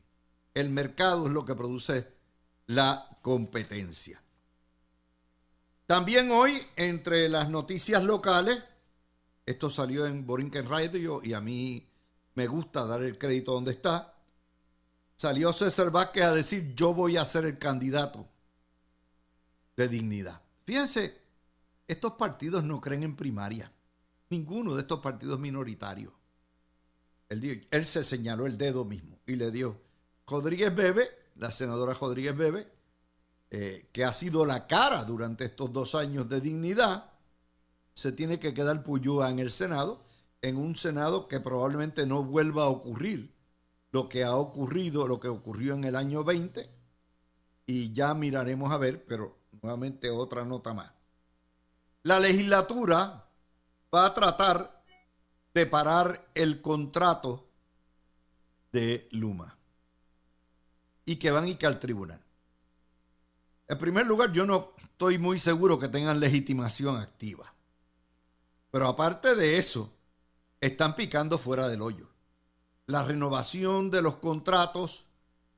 El 0.53 0.69
mercado 0.69 1.27
es 1.27 1.33
lo 1.33 1.45
que 1.45 1.55
produce 1.55 2.07
la 2.67 3.07
competencia. 3.21 4.21
También 5.87 6.29
hoy, 6.29 6.61
entre 6.75 7.29
las 7.29 7.49
noticias 7.49 8.03
locales, 8.03 8.61
esto 9.45 9.71
salió 9.71 10.05
en 10.05 10.27
Borinquen 10.27 10.69
Radio 10.69 11.21
y 11.23 11.33
a 11.33 11.41
mí 11.41 11.88
me 12.39 12.47
gusta 12.47 12.85
dar 12.85 13.03
el 13.03 13.17
crédito 13.17 13.51
donde 13.51 13.71
está. 13.71 14.13
Salió 15.17 15.51
César 15.51 15.91
Vázquez 15.91 16.23
a 16.23 16.33
decir, 16.33 16.73
yo 16.73 16.93
voy 16.93 17.17
a 17.17 17.25
ser 17.25 17.43
el 17.43 17.57
candidato 17.57 18.25
de 19.75 19.89
dignidad. 19.89 20.41
Fíjense, 20.65 21.19
estos 21.85 22.13
partidos 22.13 22.63
no 22.63 22.79
creen 22.79 23.03
en 23.03 23.17
primaria. 23.17 23.69
Ninguno 24.29 24.75
de 24.75 24.83
estos 24.83 25.01
partidos 25.01 25.37
minoritarios. 25.37 26.13
Él, 27.27 27.85
se 27.85 28.05
señaló 28.05 28.45
el 28.45 28.57
dedo 28.57 28.85
mismo 28.85 29.19
y 29.27 29.35
le 29.35 29.51
dio 29.51 29.75
Rodríguez 30.25 30.73
Bebe, 30.73 31.09
la 31.35 31.51
senadora 31.51 31.93
Rodríguez 31.93 32.37
Bebe, 32.37 32.71
eh, 33.51 33.89
que 33.91 34.05
ha 34.05 34.13
sido 34.13 34.45
la 34.45 34.65
cara 34.65 35.03
durante 35.03 35.43
estos 35.43 35.73
dos 35.73 35.93
años 35.93 36.29
de 36.29 36.39
dignidad, 36.39 37.11
se 37.93 38.13
tiene 38.13 38.39
que 38.39 38.53
quedar 38.53 38.81
Puyúa 38.81 39.29
en 39.29 39.39
el 39.39 39.51
Senado, 39.51 40.05
en 40.41 40.57
un 40.57 40.75
Senado 40.75 41.27
que 41.27 41.39
probablemente 41.39 42.05
no 42.05 42.23
vuelva 42.23 42.63
a 42.63 42.69
ocurrir 42.69 43.33
lo 43.91 44.07
que 44.07 44.23
ha 44.23 44.35
ocurrido, 44.35 45.07
lo 45.07 45.19
que 45.19 45.27
ocurrió 45.27 45.73
en 45.73 45.83
el 45.83 45.95
año 45.95 46.23
20, 46.23 46.69
y 47.65 47.91
ya 47.91 48.13
miraremos 48.13 48.71
a 48.71 48.77
ver, 48.77 49.05
pero 49.05 49.37
nuevamente 49.61 50.09
otra 50.09 50.45
nota 50.45 50.73
más. 50.73 50.91
La 52.03 52.19
legislatura 52.19 53.27
va 53.93 54.05
a 54.05 54.13
tratar 54.13 54.83
de 55.53 55.65
parar 55.65 56.29
el 56.33 56.61
contrato 56.61 57.47
de 58.71 59.07
Luma 59.11 59.57
y 61.05 61.15
que 61.15 61.31
van 61.31 61.47
y 61.47 61.55
que 61.55 61.65
al 61.65 61.79
tribunal. 61.79 62.21
En 63.67 63.77
primer 63.77 64.05
lugar, 64.07 64.31
yo 64.31 64.45
no 64.45 64.73
estoy 64.77 65.17
muy 65.17 65.37
seguro 65.37 65.79
que 65.79 65.87
tengan 65.87 66.19
legitimación 66.19 66.97
activa. 66.97 67.53
Pero 68.71 68.87
aparte 68.87 69.35
de 69.35 69.57
eso, 69.57 69.91
están 70.61 70.95
picando 70.95 71.37
fuera 71.37 71.67
del 71.67 71.81
hoyo. 71.81 72.09
La 72.85 73.03
renovación 73.03 73.91
de 73.91 74.01
los 74.01 74.15
contratos 74.15 75.05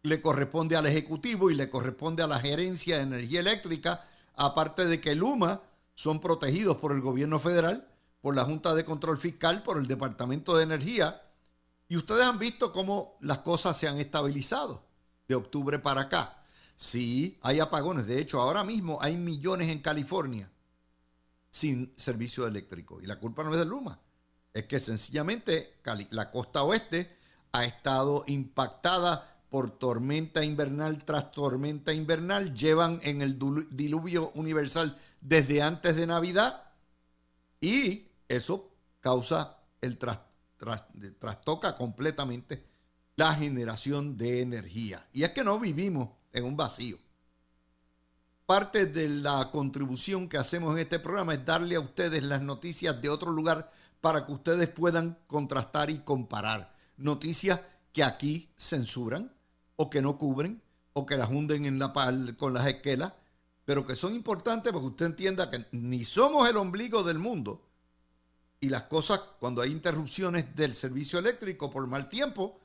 le 0.03 0.21
corresponde 0.21 0.75
al 0.75 0.85
Ejecutivo 0.85 1.49
y 1.49 1.55
le 1.55 1.69
corresponde 1.69 2.23
a 2.23 2.27
la 2.27 2.39
Gerencia 2.39 2.97
de 2.97 3.03
Energía 3.03 3.39
Eléctrica, 3.39 4.03
aparte 4.35 4.85
de 4.85 4.99
que 4.99 5.15
Luma 5.15 5.61
son 5.95 6.19
protegidos 6.19 6.77
por 6.77 6.91
el 6.91 7.01
gobierno 7.01 7.39
federal, 7.39 7.87
por 8.21 8.35
la 8.35 8.43
Junta 8.43 8.73
de 8.73 8.85
Control 8.85 9.17
Fiscal, 9.17 9.63
por 9.63 9.77
el 9.77 9.87
Departamento 9.87 10.55
de 10.55 10.63
Energía. 10.63 11.21
Y 11.87 11.97
ustedes 11.97 12.25
han 12.25 12.39
visto 12.39 12.71
cómo 12.71 13.17
las 13.21 13.39
cosas 13.39 13.77
se 13.77 13.87
han 13.87 13.99
estabilizado 13.99 14.83
de 15.27 15.35
octubre 15.35 15.79
para 15.79 16.01
acá. 16.01 16.43
Sí, 16.75 17.37
hay 17.41 17.59
apagones. 17.59 18.07
De 18.07 18.19
hecho, 18.19 18.41
ahora 18.41 18.63
mismo 18.63 18.97
hay 19.01 19.17
millones 19.17 19.69
en 19.69 19.79
California 19.79 20.49
sin 21.49 21.93
servicio 21.95 22.47
eléctrico. 22.47 23.01
Y 23.01 23.05
la 23.05 23.19
culpa 23.19 23.43
no 23.43 23.51
es 23.51 23.59
de 23.59 23.65
Luma. 23.65 23.99
Es 24.53 24.65
que 24.65 24.79
sencillamente 24.79 25.75
la 26.09 26.29
costa 26.29 26.63
oeste 26.63 27.15
ha 27.53 27.65
estado 27.65 28.23
impactada 28.27 29.27
por 29.49 29.71
tormenta 29.71 30.43
invernal 30.43 31.03
tras 31.03 31.31
tormenta 31.31 31.93
invernal. 31.93 32.53
Llevan 32.53 32.99
en 33.03 33.21
el 33.21 33.37
diluvio 33.71 34.31
universal 34.35 34.97
desde 35.19 35.61
antes 35.61 35.95
de 35.95 36.07
Navidad 36.07 36.63
y 37.59 38.07
eso 38.27 38.71
causa 38.99 39.57
el 39.81 39.97
trastoca 39.97 41.75
completamente 41.75 42.63
la 43.15 43.33
generación 43.33 44.17
de 44.17 44.41
energía. 44.41 45.05
Y 45.13 45.23
es 45.23 45.29
que 45.29 45.43
no 45.43 45.59
vivimos 45.59 46.09
en 46.33 46.45
un 46.45 46.57
vacío. 46.57 46.97
Parte 48.45 48.85
de 48.85 49.07
la 49.07 49.49
contribución 49.51 50.27
que 50.27 50.37
hacemos 50.37 50.73
en 50.73 50.79
este 50.79 50.99
programa 50.99 51.33
es 51.33 51.45
darle 51.45 51.75
a 51.75 51.79
ustedes 51.79 52.23
las 52.23 52.41
noticias 52.41 53.01
de 53.01 53.09
otro 53.09 53.31
lugar 53.31 53.71
para 54.01 54.25
que 54.25 54.31
ustedes 54.33 54.67
puedan 54.69 55.17
contrastar 55.27 55.89
y 55.89 55.99
comparar. 55.99 56.75
Noticias 56.97 57.59
que 57.93 58.03
aquí 58.03 58.49
censuran 58.57 59.33
o 59.75 59.89
que 59.89 60.01
no 60.01 60.17
cubren 60.17 60.61
o 60.93 61.05
que 61.05 61.15
las 61.15 61.29
hunden 61.29 61.65
en 61.65 61.79
la 61.79 61.93
con 62.37 62.53
las 62.53 62.67
esquelas, 62.67 63.13
pero 63.63 63.85
que 63.87 63.95
son 63.95 64.13
importantes 64.13 64.71
para 64.71 64.81
que 64.81 64.87
usted 64.87 65.05
entienda 65.05 65.49
que 65.49 65.65
ni 65.71 66.03
somos 66.03 66.49
el 66.49 66.57
ombligo 66.57 67.03
del 67.03 67.19
mundo 67.19 67.63
y 68.63 68.69
las 68.69 68.83
cosas, 68.83 69.19
cuando 69.39 69.61
hay 69.61 69.71
interrupciones 69.71 70.55
del 70.55 70.75
servicio 70.75 71.17
eléctrico 71.17 71.71
por 71.71 71.87
mal 71.87 72.07
tiempo, 72.09 72.59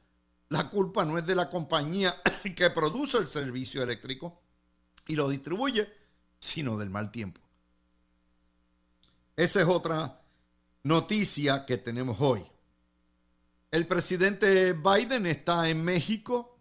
la 0.50 0.68
culpa 0.68 1.06
no 1.06 1.16
es 1.16 1.26
de 1.26 1.34
la 1.34 1.48
compañía 1.48 2.14
que 2.54 2.70
produce 2.70 3.16
el 3.16 3.26
servicio 3.26 3.82
eléctrico 3.82 4.38
y 5.08 5.16
lo 5.16 5.28
distribuye, 5.28 5.90
sino 6.38 6.76
del 6.76 6.90
mal 6.90 7.10
tiempo. 7.10 7.40
Esa 9.36 9.62
es 9.62 9.66
otra 9.66 10.20
noticia 10.86 11.66
que 11.66 11.78
tenemos 11.78 12.20
hoy. 12.20 12.46
El 13.72 13.88
presidente 13.88 14.72
Biden 14.72 15.26
está 15.26 15.68
en 15.68 15.84
México, 15.84 16.60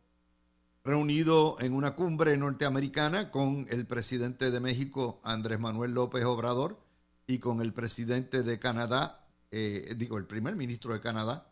reunido 0.84 1.58
en 1.60 1.74
una 1.74 1.96
cumbre 1.96 2.36
norteamericana 2.36 3.30
con 3.30 3.68
el 3.70 3.86
presidente 3.86 4.50
de 4.50 4.60
México, 4.60 5.22
Andrés 5.24 5.60
Manuel 5.60 5.94
López 5.94 6.26
Obrador, 6.26 6.82
y 7.28 7.38
con 7.38 7.62
el 7.62 7.72
presidente 7.72 8.42
de 8.42 8.58
Canadá, 8.58 9.28
eh, 9.52 9.94
digo, 9.96 10.18
el 10.18 10.26
primer 10.26 10.56
ministro 10.56 10.94
de 10.94 11.02
Canadá, 11.02 11.48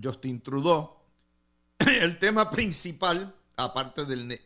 Justin 0.00 0.40
Trudeau. 0.40 0.98
el 1.78 2.20
tema 2.20 2.52
principal, 2.52 3.34
aparte 3.56 4.04
del, 4.04 4.40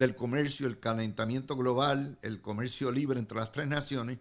del 0.00 0.14
comercio, 0.16 0.66
el 0.66 0.80
calentamiento 0.80 1.54
global, 1.54 2.18
el 2.22 2.40
comercio 2.40 2.90
libre 2.90 3.20
entre 3.20 3.38
las 3.38 3.52
tres 3.52 3.68
naciones, 3.68 4.18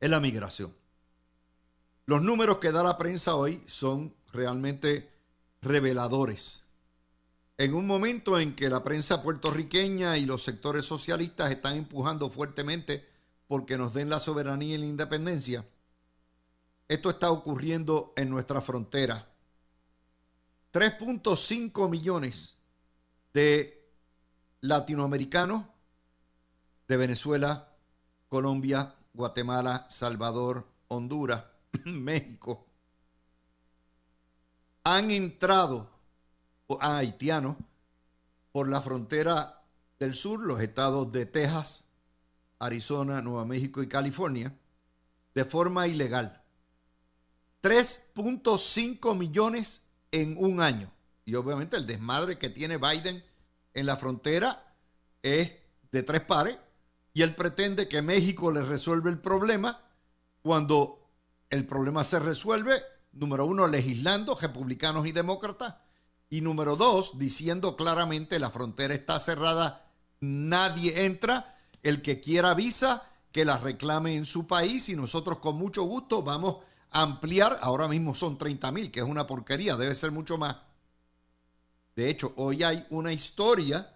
es 0.00 0.10
la 0.10 0.20
migración. 0.20 0.81
Los 2.06 2.22
números 2.22 2.58
que 2.58 2.72
da 2.72 2.82
la 2.82 2.98
prensa 2.98 3.36
hoy 3.36 3.62
son 3.68 4.14
realmente 4.32 5.10
reveladores. 5.60 6.64
En 7.58 7.74
un 7.74 7.86
momento 7.86 8.40
en 8.40 8.56
que 8.56 8.68
la 8.68 8.82
prensa 8.82 9.22
puertorriqueña 9.22 10.16
y 10.18 10.26
los 10.26 10.42
sectores 10.42 10.84
socialistas 10.84 11.50
están 11.50 11.76
empujando 11.76 12.28
fuertemente 12.28 13.08
porque 13.46 13.78
nos 13.78 13.94
den 13.94 14.10
la 14.10 14.18
soberanía 14.18 14.74
y 14.74 14.78
la 14.78 14.86
independencia, 14.86 15.64
esto 16.88 17.10
está 17.10 17.30
ocurriendo 17.30 18.12
en 18.16 18.30
nuestra 18.30 18.60
frontera 18.60 19.28
3.5 20.72 21.88
millones 21.88 22.56
de 23.32 23.88
latinoamericanos 24.60 25.66
de 26.88 26.96
Venezuela, 26.96 27.76
Colombia, 28.28 28.94
Guatemala, 29.12 29.86
Salvador, 29.88 30.66
Honduras, 30.88 31.44
México, 31.84 32.66
han 34.84 35.10
entrado 35.10 35.88
a 36.80 36.98
haitianos 36.98 37.56
por 38.50 38.68
la 38.68 38.80
frontera 38.80 39.62
del 39.98 40.14
sur, 40.14 40.40
los 40.40 40.60
estados 40.60 41.12
de 41.12 41.26
Texas, 41.26 41.84
Arizona, 42.58 43.22
Nueva 43.22 43.44
México 43.44 43.82
y 43.82 43.88
California, 43.88 44.56
de 45.34 45.44
forma 45.44 45.86
ilegal. 45.86 46.42
3.5 47.62 49.16
millones 49.16 49.82
en 50.10 50.36
un 50.36 50.60
año. 50.60 50.90
Y 51.24 51.34
obviamente 51.34 51.76
el 51.76 51.86
desmadre 51.86 52.38
que 52.38 52.50
tiene 52.50 52.76
Biden 52.76 53.24
en 53.74 53.86
la 53.86 53.96
frontera 53.96 54.74
es 55.22 55.56
de 55.92 56.02
tres 56.02 56.22
pares 56.22 56.58
y 57.14 57.22
él 57.22 57.34
pretende 57.34 57.88
que 57.88 58.02
México 58.02 58.50
le 58.50 58.62
resuelve 58.62 59.10
el 59.10 59.20
problema 59.20 59.80
cuando 60.42 61.01
el 61.52 61.66
problema 61.66 62.02
se 62.02 62.18
resuelve, 62.18 62.82
número 63.12 63.44
uno, 63.44 63.66
legislando 63.66 64.34
republicanos 64.40 65.06
y 65.06 65.12
demócratas, 65.12 65.74
y 66.30 66.40
número 66.40 66.76
dos, 66.76 67.18
diciendo 67.18 67.76
claramente 67.76 68.40
la 68.40 68.50
frontera 68.50 68.94
está 68.94 69.20
cerrada, 69.20 69.86
nadie 70.20 71.04
entra, 71.04 71.58
el 71.82 72.00
que 72.00 72.20
quiera 72.20 72.54
visa, 72.54 73.02
que 73.32 73.44
la 73.44 73.58
reclame 73.58 74.16
en 74.16 74.24
su 74.24 74.46
país 74.46 74.88
y 74.88 74.96
nosotros 74.96 75.40
con 75.40 75.56
mucho 75.56 75.82
gusto 75.82 76.22
vamos 76.22 76.56
a 76.90 77.02
ampliar, 77.02 77.58
ahora 77.60 77.86
mismo 77.86 78.14
son 78.14 78.38
30 78.38 78.72
mil, 78.72 78.90
que 78.90 79.00
es 79.00 79.06
una 79.06 79.26
porquería, 79.26 79.76
debe 79.76 79.94
ser 79.94 80.10
mucho 80.10 80.38
más. 80.38 80.56
De 81.94 82.08
hecho, 82.08 82.32
hoy 82.36 82.62
hay 82.62 82.86
una 82.88 83.12
historia 83.12 83.94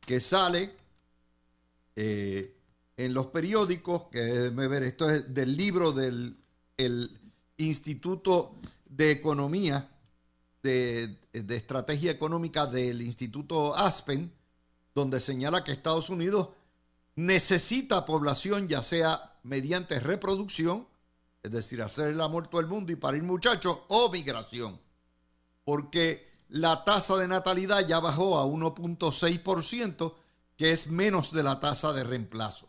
que 0.00 0.18
sale 0.22 0.74
eh, 1.94 2.55
en 2.96 3.14
los 3.14 3.26
periódicos, 3.26 4.04
que 4.10 4.20
déjeme 4.20 4.68
ver, 4.68 4.82
esto 4.84 5.10
es 5.10 5.32
del 5.32 5.56
libro 5.56 5.92
del 5.92 6.36
Instituto 7.58 8.56
de 8.86 9.10
Economía, 9.10 9.88
de, 10.62 11.18
de 11.32 11.56
Estrategia 11.56 12.10
Económica 12.10 12.66
del 12.66 13.02
Instituto 13.02 13.76
Aspen, 13.76 14.32
donde 14.94 15.20
señala 15.20 15.62
que 15.62 15.72
Estados 15.72 16.10
Unidos 16.10 16.48
necesita 17.16 18.06
población, 18.06 18.68
ya 18.68 18.82
sea 18.82 19.38
mediante 19.42 20.00
reproducción, 20.00 20.86
es 21.42 21.50
decir, 21.50 21.80
hacer 21.82 22.08
el 22.08 22.20
amor 22.20 22.48
todo 22.48 22.60
el 22.60 22.66
mundo 22.66 22.92
y 22.92 22.96
parir 22.96 23.22
muchachos, 23.22 23.80
o 23.88 24.10
migración. 24.10 24.80
Porque 25.64 26.26
la 26.48 26.84
tasa 26.84 27.16
de 27.16 27.28
natalidad 27.28 27.86
ya 27.86 28.00
bajó 28.00 28.38
a 28.38 28.46
1.6%, 28.46 30.14
que 30.56 30.72
es 30.72 30.88
menos 30.88 31.32
de 31.32 31.42
la 31.42 31.60
tasa 31.60 31.92
de 31.92 32.04
reemplazo. 32.04 32.65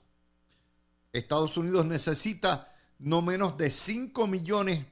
Estados 1.12 1.58
Unidos 1.58 1.86
necesita 1.86 2.74
no 3.00 3.22
menos 3.22 3.58
de 3.58 3.70
5 3.70 4.28
millones 4.28 4.86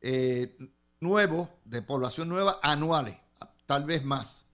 eh, 0.00 0.56
nuevos 1.00 1.48
de 1.64 1.82
población 1.82 2.28
nueva 2.28 2.58
anuales, 2.62 3.16
tal 3.66 3.84
vez 3.84 4.04
más. 4.04 4.46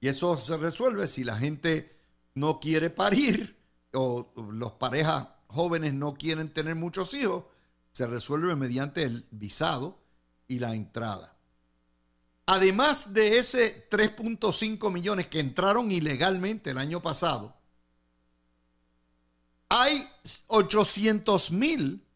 Y 0.00 0.08
eso 0.08 0.36
se 0.36 0.56
resuelve 0.56 1.06
si 1.06 1.24
la 1.24 1.36
gente 1.36 1.96
no 2.34 2.60
quiere 2.60 2.90
parir 2.90 3.56
o 3.92 4.32
los 4.52 4.72
parejas 4.72 5.26
jóvenes 5.48 5.94
no 5.94 6.14
quieren 6.14 6.50
tener 6.52 6.74
muchos 6.74 7.14
hijos, 7.14 7.44
se 7.92 8.06
resuelve 8.06 8.54
mediante 8.56 9.04
el 9.04 9.26
visado 9.30 9.98
y 10.48 10.58
la 10.58 10.74
entrada. 10.74 11.34
Además 12.46 13.12
de 13.12 13.38
ese 13.38 13.88
3.5 13.88 14.92
millones 14.92 15.26
que 15.28 15.40
entraron 15.40 15.90
ilegalmente 15.90 16.70
el 16.70 16.78
año 16.78 17.00
pasado, 17.02 17.56
hay 19.68 20.08
800 20.48 21.50
mil 21.52 22.06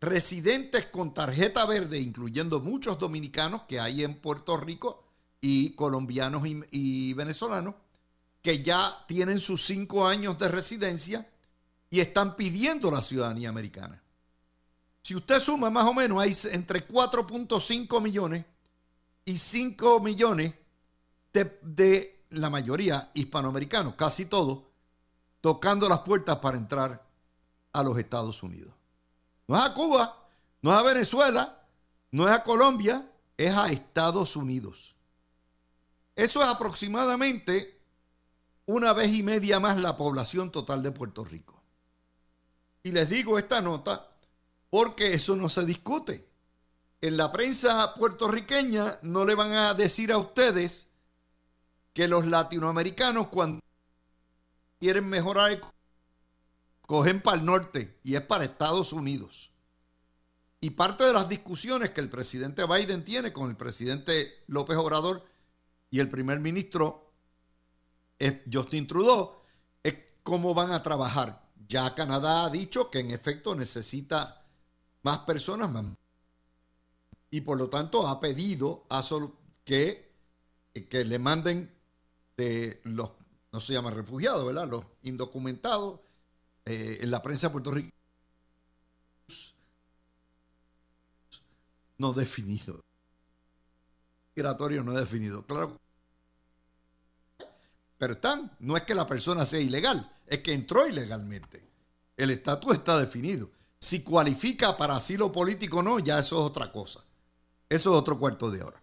residentes 0.00 0.86
con 0.86 1.12
tarjeta 1.12 1.66
verde, 1.66 2.00
incluyendo 2.00 2.60
muchos 2.60 2.98
dominicanos 2.98 3.62
que 3.62 3.78
hay 3.78 4.02
en 4.02 4.14
Puerto 4.14 4.56
Rico 4.56 5.04
y 5.40 5.70
colombianos 5.70 6.42
y, 6.70 7.12
venezolanos, 7.12 7.74
que 8.42 8.62
ya 8.62 9.04
tienen 9.06 9.38
sus 9.38 9.64
cinco 9.64 10.06
años 10.06 10.38
de 10.38 10.48
residencia 10.48 11.28
y 11.90 12.00
están 12.00 12.34
pidiendo 12.36 12.90
la 12.90 13.02
ciudadanía 13.02 13.50
americana. 13.50 14.02
Si 15.02 15.14
usted 15.14 15.40
suma 15.40 15.70
más 15.70 15.84
o 15.84 15.94
menos, 15.94 16.22
hay 16.22 16.34
entre 16.52 16.86
4.5 16.86 18.00
millones 18.00 18.44
y 19.24 19.36
5 19.36 20.00
millones 20.00 20.54
de, 21.32 21.58
de 21.62 22.24
la 22.30 22.48
mayoría 22.48 23.10
hispanoamericanos, 23.14 23.94
casi 23.94 24.26
todos, 24.26 24.60
tocando 25.40 25.88
las 25.88 26.00
puertas 26.00 26.36
para 26.36 26.56
entrar 26.56 27.09
a 27.72 27.82
los 27.82 27.98
Estados 27.98 28.42
Unidos. 28.42 28.72
No 29.46 29.56
es 29.56 29.62
a 29.62 29.74
Cuba, 29.74 30.28
no 30.62 30.72
es 30.72 30.78
a 30.78 30.82
Venezuela, 30.82 31.66
no 32.10 32.28
es 32.28 32.34
a 32.34 32.42
Colombia, 32.42 33.10
es 33.36 33.54
a 33.54 33.70
Estados 33.70 34.36
Unidos. 34.36 34.96
Eso 36.14 36.42
es 36.42 36.48
aproximadamente 36.48 37.80
una 38.66 38.92
vez 38.92 39.12
y 39.12 39.22
media 39.22 39.58
más 39.58 39.78
la 39.80 39.96
población 39.96 40.50
total 40.50 40.82
de 40.82 40.92
Puerto 40.92 41.24
Rico. 41.24 41.60
Y 42.82 42.92
les 42.92 43.08
digo 43.10 43.38
esta 43.38 43.60
nota 43.60 44.06
porque 44.70 45.14
eso 45.14 45.36
no 45.36 45.48
se 45.48 45.64
discute. 45.64 46.28
En 47.00 47.16
la 47.16 47.32
prensa 47.32 47.94
puertorriqueña 47.94 48.98
no 49.02 49.24
le 49.24 49.34
van 49.34 49.52
a 49.52 49.74
decir 49.74 50.12
a 50.12 50.18
ustedes 50.18 50.88
que 51.92 52.06
los 52.06 52.26
latinoamericanos 52.26 53.28
cuando 53.28 53.60
quieren 54.78 55.08
mejorar, 55.08 55.58
cogen 56.90 57.22
para 57.22 57.38
el 57.38 57.44
norte 57.44 58.00
y 58.02 58.16
es 58.16 58.20
para 58.22 58.42
Estados 58.42 58.92
Unidos. 58.92 59.52
Y 60.60 60.70
parte 60.70 61.04
de 61.04 61.12
las 61.12 61.28
discusiones 61.28 61.90
que 61.90 62.00
el 62.00 62.10
presidente 62.10 62.66
Biden 62.66 63.04
tiene 63.04 63.32
con 63.32 63.48
el 63.48 63.56
presidente 63.56 64.42
López 64.48 64.76
Obrador 64.76 65.24
y 65.88 66.00
el 66.00 66.08
primer 66.08 66.40
ministro 66.40 67.12
Justin 68.52 68.88
Trudeau 68.88 69.36
es 69.84 69.94
cómo 70.24 70.52
van 70.52 70.72
a 70.72 70.82
trabajar. 70.82 71.48
Ya 71.68 71.94
Canadá 71.94 72.44
ha 72.44 72.50
dicho 72.50 72.90
que 72.90 72.98
en 72.98 73.12
efecto 73.12 73.54
necesita 73.54 74.44
más 75.02 75.18
personas, 75.18 75.70
y 77.30 77.42
por 77.42 77.56
lo 77.56 77.70
tanto 77.70 78.08
ha 78.08 78.18
pedido 78.18 78.84
a 78.90 79.00
que, 79.62 80.12
que 80.88 81.04
le 81.04 81.20
manden 81.20 81.72
de 82.36 82.80
los 82.82 83.10
no 83.52 83.60
se 83.60 83.74
llama 83.74 83.90
refugiados, 83.90 84.44
¿verdad? 84.44 84.68
Los 84.68 84.84
indocumentados 85.02 86.00
eh, 86.64 86.98
en 87.00 87.10
la 87.10 87.22
prensa 87.22 87.50
puertorriqueña 87.50 87.94
no 91.98 92.12
definido. 92.14 92.80
Migratorio 94.34 94.82
no 94.82 94.92
definido. 94.92 95.44
Claro. 95.44 95.78
Pero 97.98 98.14
están, 98.14 98.50
no 98.60 98.76
es 98.76 98.84
que 98.84 98.94
la 98.94 99.06
persona 99.06 99.44
sea 99.44 99.60
ilegal, 99.60 100.10
es 100.26 100.38
que 100.38 100.54
entró 100.54 100.86
ilegalmente. 100.86 101.62
El 102.16 102.30
estatus 102.30 102.74
está 102.74 102.98
definido. 102.98 103.50
Si 103.78 104.02
cualifica 104.02 104.76
para 104.76 104.96
asilo 104.96 105.30
político 105.30 105.78
o 105.78 105.82
no, 105.82 105.98
ya 105.98 106.18
eso 106.18 106.36
es 106.40 106.46
otra 106.46 106.72
cosa. 106.72 107.04
Eso 107.68 107.90
es 107.90 107.96
otro 107.96 108.18
cuarto 108.18 108.50
de 108.50 108.62
hora. 108.62 108.80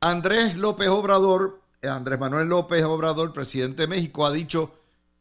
Andrés 0.00 0.56
López 0.56 0.88
Obrador 0.88 1.62
Andrés 1.88 2.18
Manuel 2.18 2.48
López 2.48 2.84
Obrador, 2.84 3.32
presidente 3.32 3.82
de 3.82 3.88
México, 3.88 4.26
ha 4.26 4.30
dicho, 4.30 4.75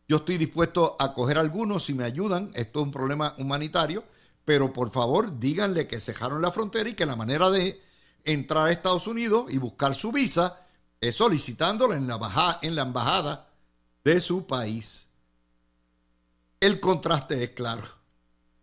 yo 0.07 0.17
estoy 0.17 0.37
dispuesto 0.37 0.95
a 0.99 1.13
coger 1.13 1.37
algunos 1.37 1.85
si 1.85 1.93
me 1.93 2.03
ayudan, 2.03 2.51
esto 2.53 2.79
es 2.79 2.85
un 2.85 2.91
problema 2.91 3.33
humanitario, 3.37 4.03
pero 4.43 4.71
por 4.71 4.91
favor 4.91 5.39
díganle 5.39 5.87
que 5.87 5.99
cejaron 5.99 6.41
la 6.41 6.51
frontera 6.51 6.89
y 6.89 6.93
que 6.93 7.05
la 7.05 7.15
manera 7.15 7.49
de 7.49 7.81
entrar 8.23 8.67
a 8.67 8.71
Estados 8.71 9.07
Unidos 9.07 9.45
y 9.49 9.57
buscar 9.57 9.95
su 9.95 10.11
visa 10.11 10.59
es 11.01 11.15
solicitándola 11.15 11.95
en 11.95 12.07
la, 12.07 12.59
en 12.61 12.75
la 12.75 12.83
embajada 12.83 13.47
de 14.03 14.21
su 14.21 14.45
país. 14.45 15.07
El 16.59 16.79
contraste 16.79 17.43
es 17.43 17.49
claro. 17.51 17.83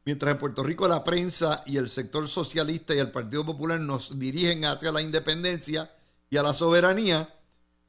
Mientras 0.05 0.33
en 0.33 0.38
Puerto 0.38 0.62
Rico 0.64 0.88
la 0.88 1.05
prensa 1.05 1.62
y 1.66 1.76
el 1.76 1.88
sector 1.88 2.26
socialista 2.26 2.94
y 2.94 2.98
el 2.98 3.11
Partido 3.11 3.44
Popular 3.44 3.78
nos 3.78 4.18
dirigen 4.18 4.64
hacia 4.64 4.90
la 4.90 5.00
independencia 5.00 5.92
y 6.31 6.37
a 6.37 6.42
la 6.42 6.55
soberanía, 6.55 7.33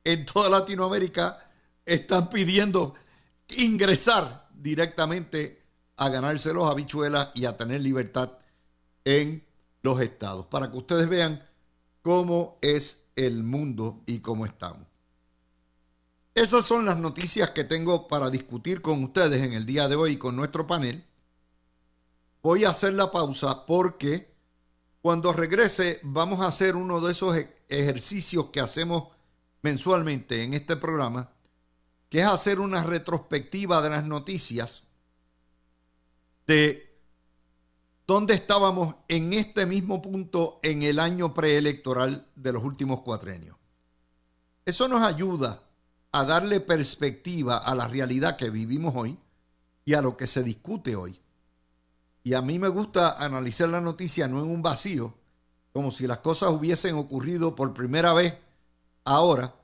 en 0.03 0.25
toda 0.25 0.49
Latinoamérica 0.49 1.39
están 1.85 2.29
pidiendo 2.29 2.93
ingresar 3.49 4.49
directamente 4.53 5.63
a 5.97 6.10
ganarse 6.10 6.53
los 6.53 6.69
habichuelas 6.69 7.29
y 7.36 7.45
a 7.45 7.58
tener 7.58 7.82
libertad 7.82 8.32
en 9.06 9.45
los 9.82 10.01
estados, 10.01 10.45
para 10.47 10.71
que 10.71 10.77
ustedes 10.77 11.10
vean 11.10 11.43
cómo 12.01 12.58
es 12.62 13.06
el 13.15 13.43
mundo 13.43 14.01
y 14.06 14.19
cómo 14.19 14.45
estamos. 14.45 14.88
Esas 16.36 16.65
son 16.65 16.86
las 16.86 16.97
noticias 16.97 17.51
que 17.51 17.63
tengo 17.63 18.08
para 18.08 18.29
discutir 18.32 18.82
con 18.82 19.03
ustedes 19.03 19.41
en 19.43 19.53
el 19.53 19.65
día 19.65 19.88
de 19.88 19.95
hoy 19.95 20.17
con 20.17 20.36
nuestro 20.36 20.65
panel. 20.65 21.06
Voy 22.41 22.65
a 22.65 22.71
hacer 22.71 22.93
la 22.93 23.12
pausa 23.12 23.65
porque 23.67 24.34
cuando 25.01 25.32
regrese 25.32 25.99
vamos 26.01 26.39
a 26.41 26.47
hacer 26.47 26.75
uno 26.75 26.99
de 26.99 27.12
esos 27.12 27.38
ejercicios 27.69 28.47
que 28.47 28.62
hacemos 28.62 29.10
mensualmente 29.62 30.41
en 30.41 30.56
este 30.56 30.75
programa, 30.75 31.32
que 32.13 32.19
es 32.19 32.28
hacer 32.28 32.60
una 32.60 32.84
retrospectiva 32.84 33.82
de 33.82 33.89
las 33.89 34.06
noticias 34.06 34.84
de 36.45 36.95
dónde 38.06 38.36
estábamos 38.36 38.97
en 39.08 39.34
este 39.34 39.65
mismo 39.65 39.99
punto 39.99 40.60
en 40.62 40.84
el 40.84 40.99
año 40.99 41.34
preelectoral 41.34 42.28
de 42.36 42.54
los 42.54 42.63
últimos 42.63 43.02
cuatrenios. 43.02 43.58
Eso 44.63 44.88
nos 44.88 45.02
ayuda 45.02 45.63
a 46.12 46.23
darle 46.23 46.60
perspectiva 46.60 47.58
a 47.58 47.73
la 47.73 47.88
realidad 47.88 48.38
que 48.38 48.52
vivimos 48.52 48.93
hoy 48.95 49.17
y 49.84 49.95
a 49.95 50.02
lo 50.04 50.15
que 50.15 50.28
se 50.28 50.43
discute 50.43 50.95
hoy. 50.95 51.19
Y 52.23 52.36
a 52.36 52.43
mí 52.43 52.60
me 52.60 52.67
gusta 52.67 53.13
analizar 53.26 53.69
la 53.69 53.82
noticia 53.82 54.28
no 54.28 54.38
en 54.39 54.52
un 54.52 54.62
vacío, 54.62 55.15
como 55.71 55.89
si 55.89 56.06
las 56.06 56.19
cosas 56.19 56.52
hubiesen 56.52 56.93
ocurrido 56.93 57.56
por 57.56 57.73
primera 57.73 58.13
vez 58.13 58.36
ahora 59.04 59.56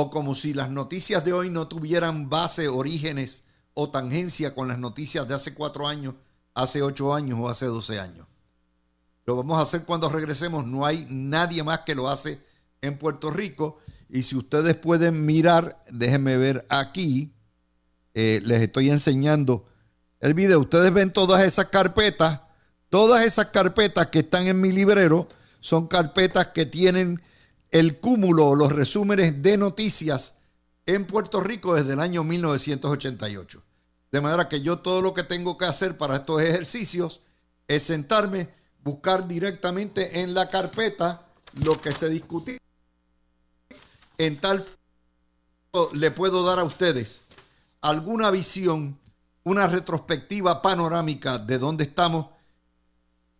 o 0.00 0.10
como 0.10 0.32
si 0.32 0.54
las 0.54 0.70
noticias 0.70 1.24
de 1.24 1.32
hoy 1.32 1.50
no 1.50 1.66
tuvieran 1.66 2.30
base, 2.30 2.68
orígenes 2.68 3.42
o 3.74 3.90
tangencia 3.90 4.54
con 4.54 4.68
las 4.68 4.78
noticias 4.78 5.26
de 5.26 5.34
hace 5.34 5.54
cuatro 5.54 5.88
años, 5.88 6.14
hace 6.54 6.82
ocho 6.82 7.12
años 7.12 7.36
o 7.42 7.48
hace 7.48 7.66
doce 7.66 7.98
años. 7.98 8.24
Lo 9.26 9.34
vamos 9.34 9.58
a 9.58 9.62
hacer 9.62 9.82
cuando 9.82 10.08
regresemos. 10.08 10.64
No 10.68 10.86
hay 10.86 11.04
nadie 11.10 11.64
más 11.64 11.80
que 11.80 11.96
lo 11.96 12.08
hace 12.08 12.40
en 12.80 12.96
Puerto 12.96 13.32
Rico. 13.32 13.80
Y 14.08 14.22
si 14.22 14.36
ustedes 14.36 14.76
pueden 14.76 15.26
mirar, 15.26 15.82
déjenme 15.90 16.36
ver 16.36 16.64
aquí, 16.68 17.34
eh, 18.14 18.40
les 18.44 18.62
estoy 18.62 18.90
enseñando 18.90 19.66
el 20.20 20.32
video. 20.32 20.60
Ustedes 20.60 20.92
ven 20.92 21.10
todas 21.10 21.42
esas 21.42 21.70
carpetas, 21.70 22.42
todas 22.88 23.24
esas 23.24 23.46
carpetas 23.46 24.06
que 24.06 24.20
están 24.20 24.46
en 24.46 24.60
mi 24.60 24.70
librero 24.70 25.26
son 25.58 25.88
carpetas 25.88 26.46
que 26.54 26.66
tienen 26.66 27.20
el 27.70 27.98
cúmulo, 27.98 28.54
los 28.54 28.72
resúmenes 28.72 29.42
de 29.42 29.56
noticias 29.56 30.34
en 30.86 31.06
Puerto 31.06 31.40
Rico 31.40 31.74
desde 31.74 31.92
el 31.92 32.00
año 32.00 32.24
1988. 32.24 33.62
De 34.10 34.20
manera 34.20 34.48
que 34.48 34.62
yo 34.62 34.78
todo 34.78 35.02
lo 35.02 35.12
que 35.12 35.22
tengo 35.22 35.58
que 35.58 35.66
hacer 35.66 35.98
para 35.98 36.16
estos 36.16 36.40
ejercicios 36.40 37.20
es 37.66 37.82
sentarme, 37.82 38.48
buscar 38.82 39.28
directamente 39.28 40.20
en 40.20 40.32
la 40.32 40.48
carpeta 40.48 41.26
lo 41.62 41.80
que 41.80 41.92
se 41.92 42.08
discutió. 42.08 42.56
En 44.16 44.38
tal 44.38 44.64
le 45.92 46.10
puedo 46.10 46.44
dar 46.44 46.58
a 46.58 46.64
ustedes 46.64 47.20
alguna 47.82 48.30
visión, 48.30 48.98
una 49.44 49.66
retrospectiva 49.66 50.62
panorámica 50.62 51.38
de 51.38 51.58
dónde 51.58 51.84
estamos 51.84 52.26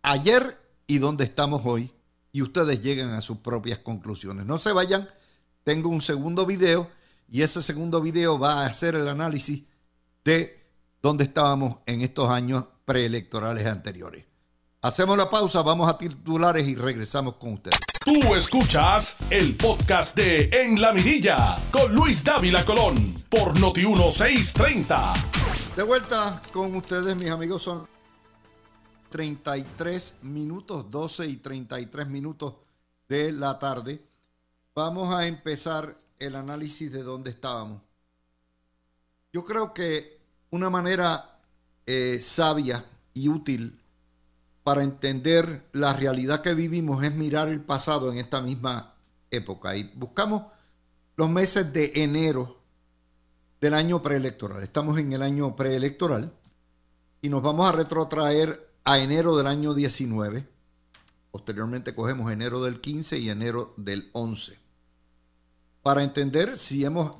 ayer 0.03 0.57
y 0.85 0.99
dónde 0.99 1.23
estamos 1.23 1.61
hoy 1.65 1.91
y 2.31 2.41
ustedes 2.41 2.81
llegan 2.81 3.09
a 3.11 3.21
sus 3.21 3.37
propias 3.37 3.79
conclusiones. 3.79 4.45
No 4.45 4.57
se 4.57 4.71
vayan, 4.71 5.09
tengo 5.63 5.89
un 5.89 6.01
segundo 6.01 6.45
video 6.45 6.89
y 7.27 7.41
ese 7.41 7.61
segundo 7.61 8.01
video 8.01 8.39
va 8.39 8.61
a 8.61 8.65
hacer 8.65 8.95
el 8.95 9.07
análisis 9.07 9.63
de 10.23 10.65
dónde 11.01 11.23
estábamos 11.23 11.77
en 11.85 12.01
estos 12.01 12.29
años 12.29 12.65
preelectorales 12.85 13.65
anteriores. 13.65 14.25
Hacemos 14.81 15.17
la 15.17 15.29
pausa, 15.29 15.61
vamos 15.61 15.89
a 15.89 15.97
titulares 15.97 16.67
y 16.67 16.75
regresamos 16.75 17.35
con 17.35 17.53
ustedes. 17.53 17.79
Tú 18.05 18.33
escuchas 18.33 19.17
el 19.29 19.55
podcast 19.55 20.15
de 20.15 20.49
En 20.53 20.79
la 20.79 20.93
Mirilla 20.93 21.57
con 21.69 21.93
Luis 21.93 22.23
Dávila 22.23 22.63
Colón 22.63 23.13
por 23.29 23.59
Noti 23.59 23.85
1630. 23.85 25.13
De 25.75 25.83
vuelta 25.83 26.41
con 26.53 26.75
ustedes, 26.75 27.15
mis 27.15 27.29
amigos, 27.29 27.61
son 27.61 27.87
33 29.09 30.19
minutos, 30.23 30.89
12 30.89 31.27
y 31.27 31.37
33 31.37 32.07
minutos 32.07 32.55
de 33.07 33.31
la 33.31 33.57
tarde. 33.59 34.01
Vamos 34.75 35.13
a 35.13 35.27
empezar 35.27 35.95
el 36.19 36.35
análisis 36.35 36.91
de 36.91 37.03
dónde 37.03 37.31
estábamos. 37.31 37.81
Yo 39.33 39.43
creo 39.43 39.73
que 39.73 40.19
una 40.51 40.69
manera 40.69 41.39
eh, 41.85 42.19
sabia 42.21 42.85
y 43.13 43.29
útil 43.29 43.79
para 44.63 44.83
entender 44.83 45.67
la 45.73 45.93
realidad 45.93 46.41
que 46.41 46.53
vivimos 46.53 47.03
es 47.03 47.13
mirar 47.13 47.47
el 47.49 47.61
pasado 47.61 48.11
en 48.11 48.19
esta 48.19 48.41
misma 48.41 48.93
época. 49.31 49.75
Y 49.75 49.83
buscamos 49.95 50.43
los 51.15 51.29
meses 51.29 51.73
de 51.73 51.91
enero 51.95 52.57
del 53.59 53.73
año 53.73 54.01
preelectoral. 54.01 54.63
Estamos 54.63 54.99
en 54.99 55.13
el 55.13 55.21
año 55.21 55.55
preelectoral 55.55 56.31
y 57.21 57.29
nos 57.29 57.41
vamos 57.41 57.67
a 57.67 57.71
retrotraer 57.71 58.68
a 58.83 58.99
enero 58.99 59.37
del 59.37 59.47
año 59.47 59.73
19. 59.73 60.47
Posteriormente 61.31 61.93
cogemos 61.93 62.31
enero 62.31 62.63
del 62.63 62.81
15 62.81 63.19
y 63.19 63.29
enero 63.29 63.73
del 63.77 64.09
11. 64.13 64.57
Para 65.83 66.03
entender 66.03 66.57
si 66.57 66.85
hemos 66.85 67.15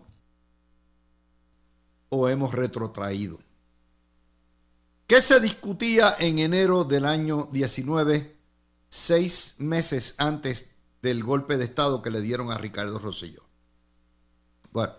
o 2.09 2.27
hemos 2.27 2.53
retrotraído. 2.53 3.39
¿Qué 5.07 5.21
se 5.21 5.39
discutía 5.39 6.15
en 6.19 6.39
enero 6.39 6.83
del 6.83 7.05
año 7.05 7.49
19, 7.51 8.37
seis 8.89 9.55
meses 9.57 10.15
antes 10.17 10.75
del 11.01 11.23
golpe 11.23 11.57
de 11.57 11.65
Estado 11.65 12.01
que 12.01 12.11
le 12.11 12.21
dieron 12.21 12.51
a 12.51 12.57
Ricardo 12.57 12.99
Rosselló? 12.99 13.43
Bueno, 14.71 14.93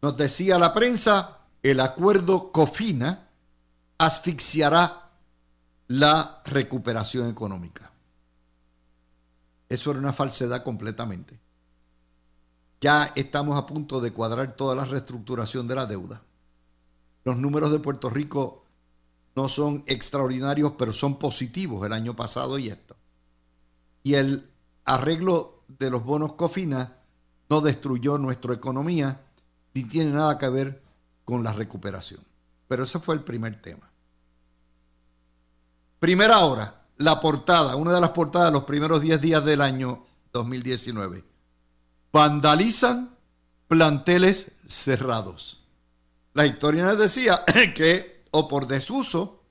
nos 0.00 0.16
decía 0.16 0.58
la 0.58 0.72
prensa, 0.72 1.40
el 1.62 1.80
acuerdo 1.80 2.50
COFINA 2.52 3.28
asfixiará 3.98 4.99
la 5.90 6.40
recuperación 6.44 7.28
económica. 7.28 7.90
Eso 9.68 9.90
era 9.90 9.98
una 9.98 10.12
falsedad 10.12 10.62
completamente. 10.62 11.40
Ya 12.80 13.12
estamos 13.16 13.58
a 13.58 13.66
punto 13.66 14.00
de 14.00 14.12
cuadrar 14.12 14.52
toda 14.52 14.76
la 14.76 14.84
reestructuración 14.84 15.66
de 15.66 15.74
la 15.74 15.86
deuda. 15.86 16.22
Los 17.24 17.38
números 17.38 17.72
de 17.72 17.80
Puerto 17.80 18.08
Rico 18.08 18.64
no 19.34 19.48
son 19.48 19.82
extraordinarios, 19.86 20.74
pero 20.78 20.92
son 20.92 21.18
positivos 21.18 21.84
el 21.84 21.92
año 21.92 22.14
pasado 22.14 22.56
y 22.60 22.68
esto. 22.68 22.94
Y 24.04 24.14
el 24.14 24.48
arreglo 24.84 25.64
de 25.66 25.90
los 25.90 26.04
bonos 26.04 26.34
COFINA 26.34 26.98
no 27.48 27.60
destruyó 27.60 28.16
nuestra 28.16 28.54
economía 28.54 29.22
ni 29.74 29.82
tiene 29.82 30.12
nada 30.12 30.38
que 30.38 30.48
ver 30.50 30.82
con 31.24 31.42
la 31.42 31.52
recuperación. 31.52 32.20
Pero 32.68 32.84
ese 32.84 33.00
fue 33.00 33.16
el 33.16 33.24
primer 33.24 33.60
tema. 33.60 33.89
Primera 36.00 36.38
hora, 36.38 36.80
la 36.96 37.20
portada, 37.20 37.76
una 37.76 37.92
de 37.92 38.00
las 38.00 38.10
portadas 38.10 38.48
de 38.48 38.52
los 38.52 38.64
primeros 38.64 39.02
10 39.02 39.20
días 39.20 39.44
del 39.44 39.60
año 39.60 40.02
2019. 40.32 41.22
Vandalizan 42.10 43.14
planteles 43.68 44.52
cerrados. 44.66 45.62
La 46.32 46.46
historia 46.46 46.84
nos 46.84 46.96
decía 46.96 47.44
que 47.76 48.24
o 48.30 48.48
por 48.48 48.66
desuso, 48.66 49.42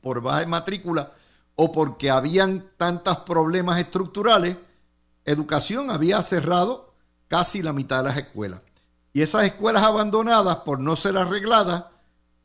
por 0.00 0.20
baja 0.20 0.44
matrícula, 0.46 1.12
o 1.54 1.70
porque 1.70 2.10
habían 2.10 2.72
tantos 2.76 3.18
problemas 3.18 3.78
estructurales, 3.78 4.56
educación 5.24 5.92
había 5.92 6.20
cerrado 6.22 6.92
casi 7.28 7.62
la 7.62 7.72
mitad 7.72 7.98
de 7.98 8.08
las 8.08 8.18
escuelas. 8.18 8.62
Y 9.12 9.22
esas 9.22 9.44
escuelas 9.44 9.84
abandonadas, 9.84 10.56
por 10.56 10.80
no 10.80 10.96
ser 10.96 11.16
arregladas, 11.16 11.84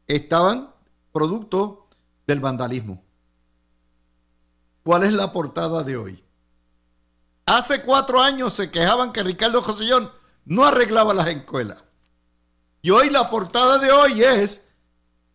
estaban 0.06 0.70
producto 1.12 1.88
del 2.28 2.42
vandalismo. 2.42 3.09
¿Cuál 4.90 5.04
es 5.04 5.14
la 5.14 5.32
portada 5.32 5.84
de 5.84 5.98
hoy? 5.98 6.24
Hace 7.46 7.84
cuatro 7.84 8.24
años 8.24 8.54
se 8.54 8.72
quejaban 8.72 9.14
que 9.14 9.22
Ricardo 9.22 9.62
Josellón 9.62 10.12
no 10.46 10.66
arreglaba 10.66 11.14
las 11.14 11.28
escuelas. 11.28 11.78
Y 12.82 12.90
hoy 12.90 13.12
la 13.12 13.30
portada 13.30 13.78
de 13.78 13.92
hoy 13.92 14.24
es 14.24 14.66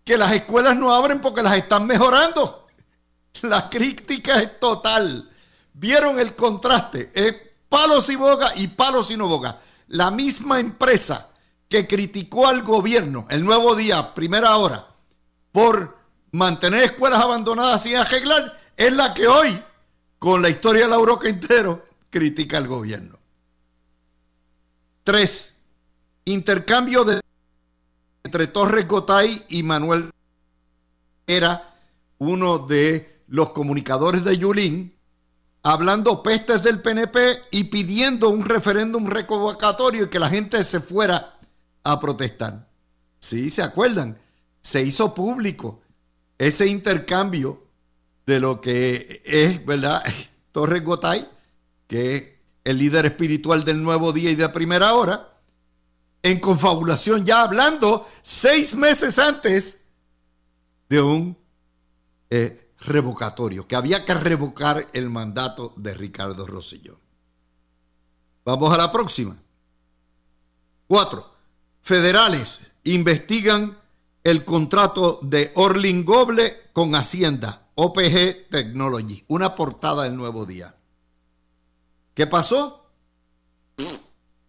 que 0.02 0.18
las 0.18 0.32
escuelas 0.32 0.76
no 0.76 0.92
abren 0.92 1.20
porque 1.20 1.40
las 1.40 1.56
están 1.56 1.86
mejorando. 1.86 2.66
La 3.42 3.70
crítica 3.70 4.42
es 4.42 4.58
total. 4.58 5.30
¿Vieron 5.72 6.18
el 6.18 6.34
contraste? 6.34 7.12
Es 7.14 7.36
palos 7.68 8.10
y 8.10 8.16
boga 8.16 8.54
y 8.56 8.66
palos 8.66 9.12
y 9.12 9.16
no 9.16 9.28
boga. 9.28 9.60
La 9.86 10.10
misma 10.10 10.58
empresa 10.58 11.30
que 11.68 11.86
criticó 11.86 12.48
al 12.48 12.62
gobierno 12.62 13.24
el 13.30 13.44
nuevo 13.44 13.76
día, 13.76 14.14
primera 14.14 14.56
hora, 14.56 14.84
por 15.52 15.96
mantener 16.32 16.82
escuelas 16.82 17.22
abandonadas 17.22 17.84
sin 17.84 17.94
arreglar, 17.94 18.63
es 18.76 18.92
la 18.92 19.14
que 19.14 19.26
hoy, 19.26 19.60
con 20.18 20.42
la 20.42 20.48
historia 20.48 20.84
de 20.84 20.88
Lauro 20.90 21.18
Quintero, 21.18 21.86
critica 22.10 22.58
al 22.58 22.66
gobierno. 22.66 23.18
Tres, 25.02 25.56
intercambio 26.24 27.04
de 27.04 27.20
entre 28.24 28.46
Torres 28.46 28.88
Gotay 28.88 29.44
y 29.48 29.62
Manuel 29.62 30.10
era 31.26 31.74
uno 32.18 32.58
de 32.58 33.22
los 33.28 33.50
comunicadores 33.50 34.24
de 34.24 34.38
Yulín, 34.38 34.94
hablando 35.62 36.22
pestes 36.22 36.62
del 36.62 36.80
PNP 36.80 37.42
y 37.50 37.64
pidiendo 37.64 38.30
un 38.30 38.44
referéndum 38.44 39.06
revocatorio 39.06 40.04
y 40.04 40.08
que 40.08 40.18
la 40.18 40.30
gente 40.30 40.62
se 40.64 40.80
fuera 40.80 41.38
a 41.82 42.00
protestar. 42.00 42.66
Sí, 43.18 43.50
se 43.50 43.62
acuerdan, 43.62 44.18
se 44.60 44.82
hizo 44.82 45.14
público 45.14 45.80
ese 46.38 46.66
intercambio 46.66 47.63
de 48.26 48.40
lo 48.40 48.60
que 48.60 49.22
es, 49.24 49.64
¿verdad? 49.64 50.02
Torres 50.52 50.84
Gotay, 50.84 51.28
que 51.86 52.16
es 52.16 52.32
el 52.64 52.78
líder 52.78 53.06
espiritual 53.06 53.64
del 53.64 53.82
nuevo 53.82 54.12
día 54.12 54.30
y 54.30 54.34
de 54.34 54.48
primera 54.48 54.94
hora, 54.94 55.34
en 56.22 56.40
confabulación, 56.40 57.24
ya 57.24 57.42
hablando 57.42 58.08
seis 58.22 58.74
meses 58.74 59.18
antes 59.18 59.84
de 60.88 61.02
un 61.02 61.36
eh, 62.30 62.70
revocatorio, 62.80 63.68
que 63.68 63.76
había 63.76 64.04
que 64.04 64.14
revocar 64.14 64.86
el 64.94 65.10
mandato 65.10 65.74
de 65.76 65.92
Ricardo 65.92 66.46
Rosselló. 66.46 66.98
Vamos 68.44 68.72
a 68.72 68.78
la 68.78 68.90
próxima. 68.90 69.36
Cuatro. 70.86 71.32
Federales 71.82 72.60
investigan 72.84 73.76
el 74.22 74.44
contrato 74.44 75.18
de 75.22 75.52
Orlin 75.54 76.04
Goble 76.04 76.70
con 76.72 76.94
Hacienda, 76.94 77.63
OPG 77.74 78.48
Technology, 78.50 79.24
una 79.28 79.54
portada 79.54 80.04
del 80.04 80.16
nuevo 80.16 80.46
día. 80.46 80.74
¿Qué 82.14 82.26
pasó? 82.26 82.86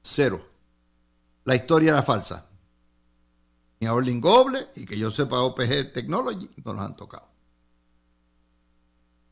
Cero 0.02 0.56
la 1.46 1.56
historia 1.56 1.94
era 1.94 2.04
falsa. 2.04 2.46
Ni 3.80 3.88
a 3.88 3.94
Orling 3.94 4.20
Goble 4.20 4.68
y 4.76 4.86
que 4.86 4.98
yo 4.98 5.10
sepa 5.10 5.42
OPG 5.42 5.94
Technology 5.94 6.50
no 6.64 6.74
nos 6.74 6.86
han 6.86 6.96
tocado. 6.96 7.28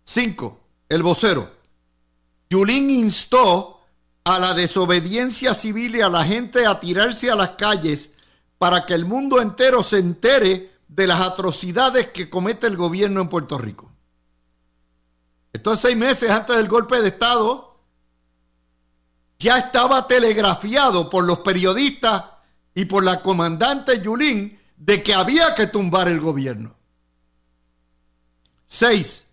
Cinco, 0.05 0.61
el 0.87 1.01
vocero. 1.01 1.49
Yulín 2.49 2.89
instó 2.91 3.81
a 4.23 4.37
la 4.37 4.53
desobediencia 4.53 5.53
civil 5.53 5.95
y 5.95 6.01
a 6.01 6.09
la 6.09 6.23
gente 6.23 6.65
a 6.65 6.79
tirarse 6.79 7.31
a 7.31 7.35
las 7.35 7.51
calles 7.51 8.13
para 8.57 8.85
que 8.85 8.93
el 8.93 9.05
mundo 9.05 9.41
entero 9.41 9.81
se 9.81 9.97
entere 9.97 10.72
de 10.95 11.07
las 11.07 11.21
atrocidades 11.21 12.09
que 12.09 12.29
comete 12.29 12.67
el 12.67 12.77
gobierno 12.77 13.21
en 13.21 13.29
Puerto 13.29 13.57
Rico. 13.57 13.91
Esto 15.51 15.73
es 15.73 15.79
seis 15.79 15.97
meses 15.97 16.29
antes 16.29 16.55
del 16.55 16.67
golpe 16.67 17.01
de 17.01 17.09
Estado. 17.09 17.79
Ya 19.39 19.57
estaba 19.57 20.07
telegrafiado 20.07 21.09
por 21.09 21.23
los 21.23 21.39
periodistas 21.39 22.25
y 22.75 22.85
por 22.85 23.03
la 23.03 23.21
comandante 23.21 24.01
Yulín 24.01 24.59
de 24.77 25.01
que 25.01 25.13
había 25.13 25.55
que 25.55 25.67
tumbar 25.67 26.07
el 26.07 26.19
gobierno. 26.19 26.75
Seis, 28.65 29.29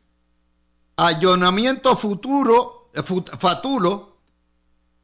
allonamiento 0.96 1.96
futuro, 1.96 2.90
eh, 2.94 3.02
fatulo 3.02 4.18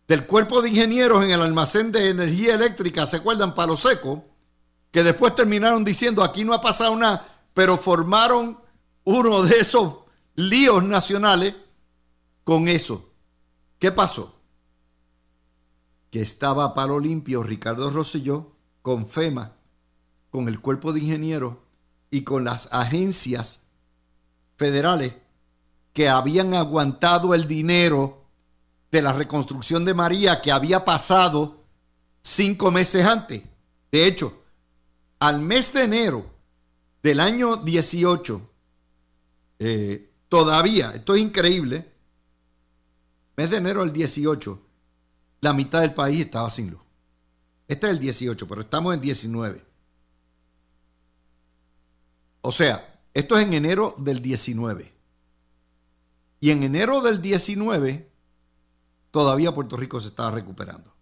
del 0.08 0.26
cuerpo 0.26 0.62
de 0.62 0.70
ingenieros 0.70 1.24
en 1.24 1.30
el 1.30 1.42
almacén 1.42 1.92
de 1.92 2.10
energía 2.10 2.54
eléctrica, 2.54 3.06
¿se 3.06 3.16
acuerdan? 3.16 3.54
Palo 3.54 3.76
Seco, 3.76 4.24
que 4.96 5.04
después 5.04 5.34
terminaron 5.34 5.84
diciendo 5.84 6.24
aquí 6.24 6.42
no 6.42 6.54
ha 6.54 6.62
pasado 6.62 6.96
nada, 6.96 7.28
pero 7.52 7.76
formaron 7.76 8.58
uno 9.04 9.42
de 9.42 9.56
esos 9.56 9.94
líos 10.36 10.82
nacionales 10.84 11.54
con 12.44 12.66
eso. 12.66 13.10
¿Qué 13.78 13.92
pasó? 13.92 14.40
Que 16.10 16.22
estaba 16.22 16.64
a 16.64 16.72
palo 16.72 16.98
limpio 16.98 17.42
Ricardo 17.42 17.90
Rosselló 17.90 18.52
con 18.80 19.06
FEMA, 19.06 19.52
con 20.30 20.48
el 20.48 20.62
cuerpo 20.62 20.94
de 20.94 21.00
ingenieros 21.00 21.56
y 22.10 22.22
con 22.22 22.44
las 22.44 22.72
agencias 22.72 23.60
federales 24.56 25.12
que 25.92 26.08
habían 26.08 26.54
aguantado 26.54 27.34
el 27.34 27.46
dinero 27.46 28.24
de 28.90 29.02
la 29.02 29.12
reconstrucción 29.12 29.84
de 29.84 29.92
María 29.92 30.40
que 30.40 30.52
había 30.52 30.86
pasado 30.86 31.64
cinco 32.22 32.70
meses 32.70 33.04
antes. 33.04 33.42
De 33.92 34.06
hecho, 34.06 34.45
al 35.18 35.40
mes 35.40 35.72
de 35.72 35.82
enero 35.84 36.26
del 37.02 37.20
año 37.20 37.56
18, 37.56 38.50
eh, 39.58 40.10
todavía, 40.28 40.92
esto 40.92 41.14
es 41.14 41.22
increíble, 41.22 41.90
mes 43.36 43.50
de 43.50 43.56
enero 43.58 43.80
del 43.80 43.92
18, 43.92 44.60
la 45.40 45.52
mitad 45.52 45.80
del 45.82 45.94
país 45.94 46.24
estaba 46.24 46.50
sin 46.50 46.70
luz. 46.70 46.80
Este 47.68 47.86
es 47.86 47.92
el 47.92 47.98
18, 47.98 48.48
pero 48.48 48.60
estamos 48.60 48.94
en 48.94 49.00
19. 49.00 49.64
O 52.42 52.52
sea, 52.52 53.00
esto 53.12 53.36
es 53.36 53.44
en 53.44 53.54
enero 53.54 53.94
del 53.98 54.22
19. 54.22 54.92
Y 56.40 56.50
en 56.50 56.62
enero 56.62 57.00
del 57.00 57.20
19, 57.20 58.10
todavía 59.10 59.52
Puerto 59.52 59.76
Rico 59.76 60.00
se 60.00 60.08
estaba 60.08 60.30
recuperando. 60.30 60.95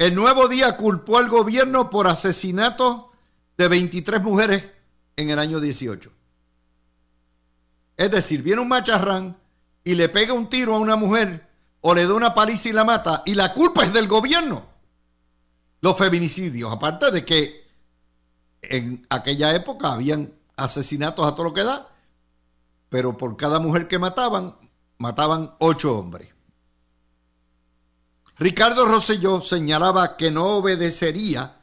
El 0.00 0.14
nuevo 0.14 0.48
día 0.48 0.78
culpó 0.78 1.18
al 1.18 1.28
gobierno 1.28 1.90
por 1.90 2.08
asesinato 2.08 3.12
de 3.58 3.68
23 3.68 4.22
mujeres 4.22 4.64
en 5.14 5.28
el 5.28 5.38
año 5.38 5.60
18. 5.60 6.10
Es 7.98 8.10
decir, 8.10 8.42
viene 8.42 8.62
un 8.62 8.68
macharrán 8.68 9.36
y 9.84 9.96
le 9.96 10.08
pega 10.08 10.32
un 10.32 10.48
tiro 10.48 10.74
a 10.74 10.78
una 10.78 10.96
mujer 10.96 11.46
o 11.82 11.94
le 11.94 12.06
da 12.06 12.14
una 12.14 12.32
paliza 12.32 12.70
y 12.70 12.72
la 12.72 12.84
mata 12.84 13.22
y 13.26 13.34
la 13.34 13.52
culpa 13.52 13.84
es 13.84 13.92
del 13.92 14.08
gobierno. 14.08 14.64
Los 15.82 15.98
feminicidios, 15.98 16.72
aparte 16.72 17.10
de 17.10 17.22
que 17.22 17.68
en 18.62 19.06
aquella 19.10 19.54
época 19.54 19.92
habían 19.92 20.32
asesinatos 20.56 21.26
a 21.26 21.32
todo 21.32 21.44
lo 21.44 21.52
que 21.52 21.64
da, 21.64 21.90
pero 22.88 23.18
por 23.18 23.36
cada 23.36 23.60
mujer 23.60 23.86
que 23.86 23.98
mataban, 23.98 24.56
mataban 24.96 25.56
ocho 25.58 25.98
hombres. 25.98 26.32
Ricardo 28.40 28.86
Rosselló 28.86 29.42
señalaba 29.42 30.16
que 30.16 30.30
no 30.30 30.46
obedecería 30.46 31.58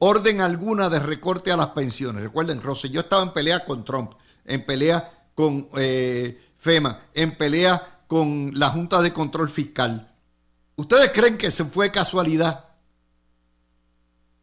orden 0.00 0.42
alguna 0.42 0.90
de 0.90 1.00
recorte 1.00 1.50
a 1.50 1.56
las 1.56 1.68
pensiones. 1.68 2.22
Recuerden, 2.22 2.60
Rosselló 2.60 3.00
estaba 3.00 3.22
en 3.22 3.32
pelea 3.32 3.64
con 3.64 3.86
Trump, 3.86 4.12
en 4.44 4.66
pelea 4.66 5.30
con 5.34 5.70
eh, 5.78 6.38
FEMA, 6.58 7.06
en 7.14 7.38
pelea 7.38 8.02
con 8.06 8.52
la 8.54 8.68
Junta 8.68 9.00
de 9.00 9.14
Control 9.14 9.48
Fiscal. 9.48 10.14
¿Ustedes 10.76 11.10
creen 11.10 11.38
que 11.38 11.50
se 11.50 11.64
fue 11.64 11.90
casualidad 11.90 12.66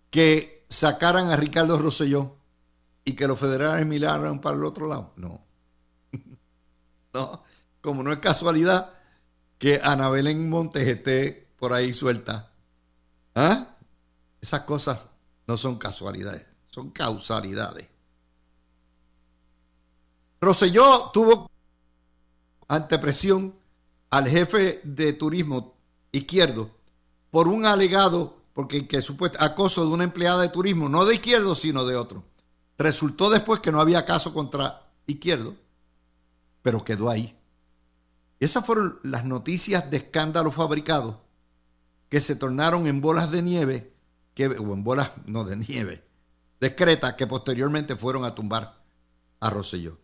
que 0.09 0.65
sacaran 0.67 1.29
a 1.29 1.37
Ricardo 1.37 1.77
Rosselló 1.77 2.37
y 3.05 3.13
que 3.13 3.27
los 3.27 3.37
federales 3.37 3.85
miraran 3.85 4.41
para 4.41 4.57
el 4.57 4.63
otro 4.63 4.87
lado? 4.87 5.13
No. 5.15 5.45
no. 7.13 7.43
Como 7.81 8.01
no 8.01 8.11
es 8.11 8.17
casualidad 8.17 8.93
que 9.59 9.79
Ana 9.83 10.09
Belén 10.09 10.49
Montes 10.49 10.87
esté 10.87 11.46
por 11.57 11.73
ahí 11.73 11.93
suelta. 11.93 12.51
¿Ah? 13.35 13.75
Esas 14.41 14.61
cosas 14.61 14.99
no 15.45 15.57
son 15.57 15.77
casualidades, 15.77 16.45
son 16.69 16.91
causalidades. 16.91 17.87
Roselló 20.39 21.09
tuvo 21.13 21.49
ante 22.67 22.99
presión 22.99 23.55
al 24.09 24.27
jefe 24.27 24.81
de 24.83 25.13
turismo 25.13 25.75
izquierdo 26.11 26.69
por 27.31 27.47
un 27.47 27.65
alegado, 27.65 28.37
porque 28.53 28.87
que 28.87 29.01
supuesto 29.01 29.37
acoso 29.41 29.85
de 29.85 29.91
una 29.91 30.03
empleada 30.03 30.41
de 30.41 30.49
turismo, 30.49 30.89
no 30.89 31.05
de 31.05 31.15
izquierdo, 31.15 31.55
sino 31.55 31.85
de 31.85 31.95
otro. 31.95 32.23
Resultó 32.77 33.29
después 33.29 33.59
que 33.59 33.71
no 33.71 33.81
había 33.81 34.05
caso 34.05 34.33
contra 34.33 34.87
izquierdo, 35.07 35.55
pero 36.61 36.83
quedó 36.83 37.09
ahí. 37.09 37.35
Esas 38.39 38.65
fueron 38.65 38.99
las 39.03 39.25
noticias 39.25 39.89
de 39.89 39.97
escándalo 39.97 40.51
fabricado 40.51 41.26
que 42.09 42.21
se 42.21 42.35
tornaron 42.35 42.87
en 42.87 43.01
bolas 43.01 43.31
de 43.31 43.41
nieve, 43.41 43.93
que, 44.33 44.47
o 44.47 44.73
en 44.73 44.83
bolas, 44.83 45.11
no 45.25 45.43
de 45.43 45.57
nieve, 45.57 46.03
discretas, 46.59 47.13
que 47.13 47.27
posteriormente 47.27 47.95
fueron 47.95 48.25
a 48.25 48.33
tumbar 48.33 48.81
a 49.39 49.49
Rosselló. 49.49 49.97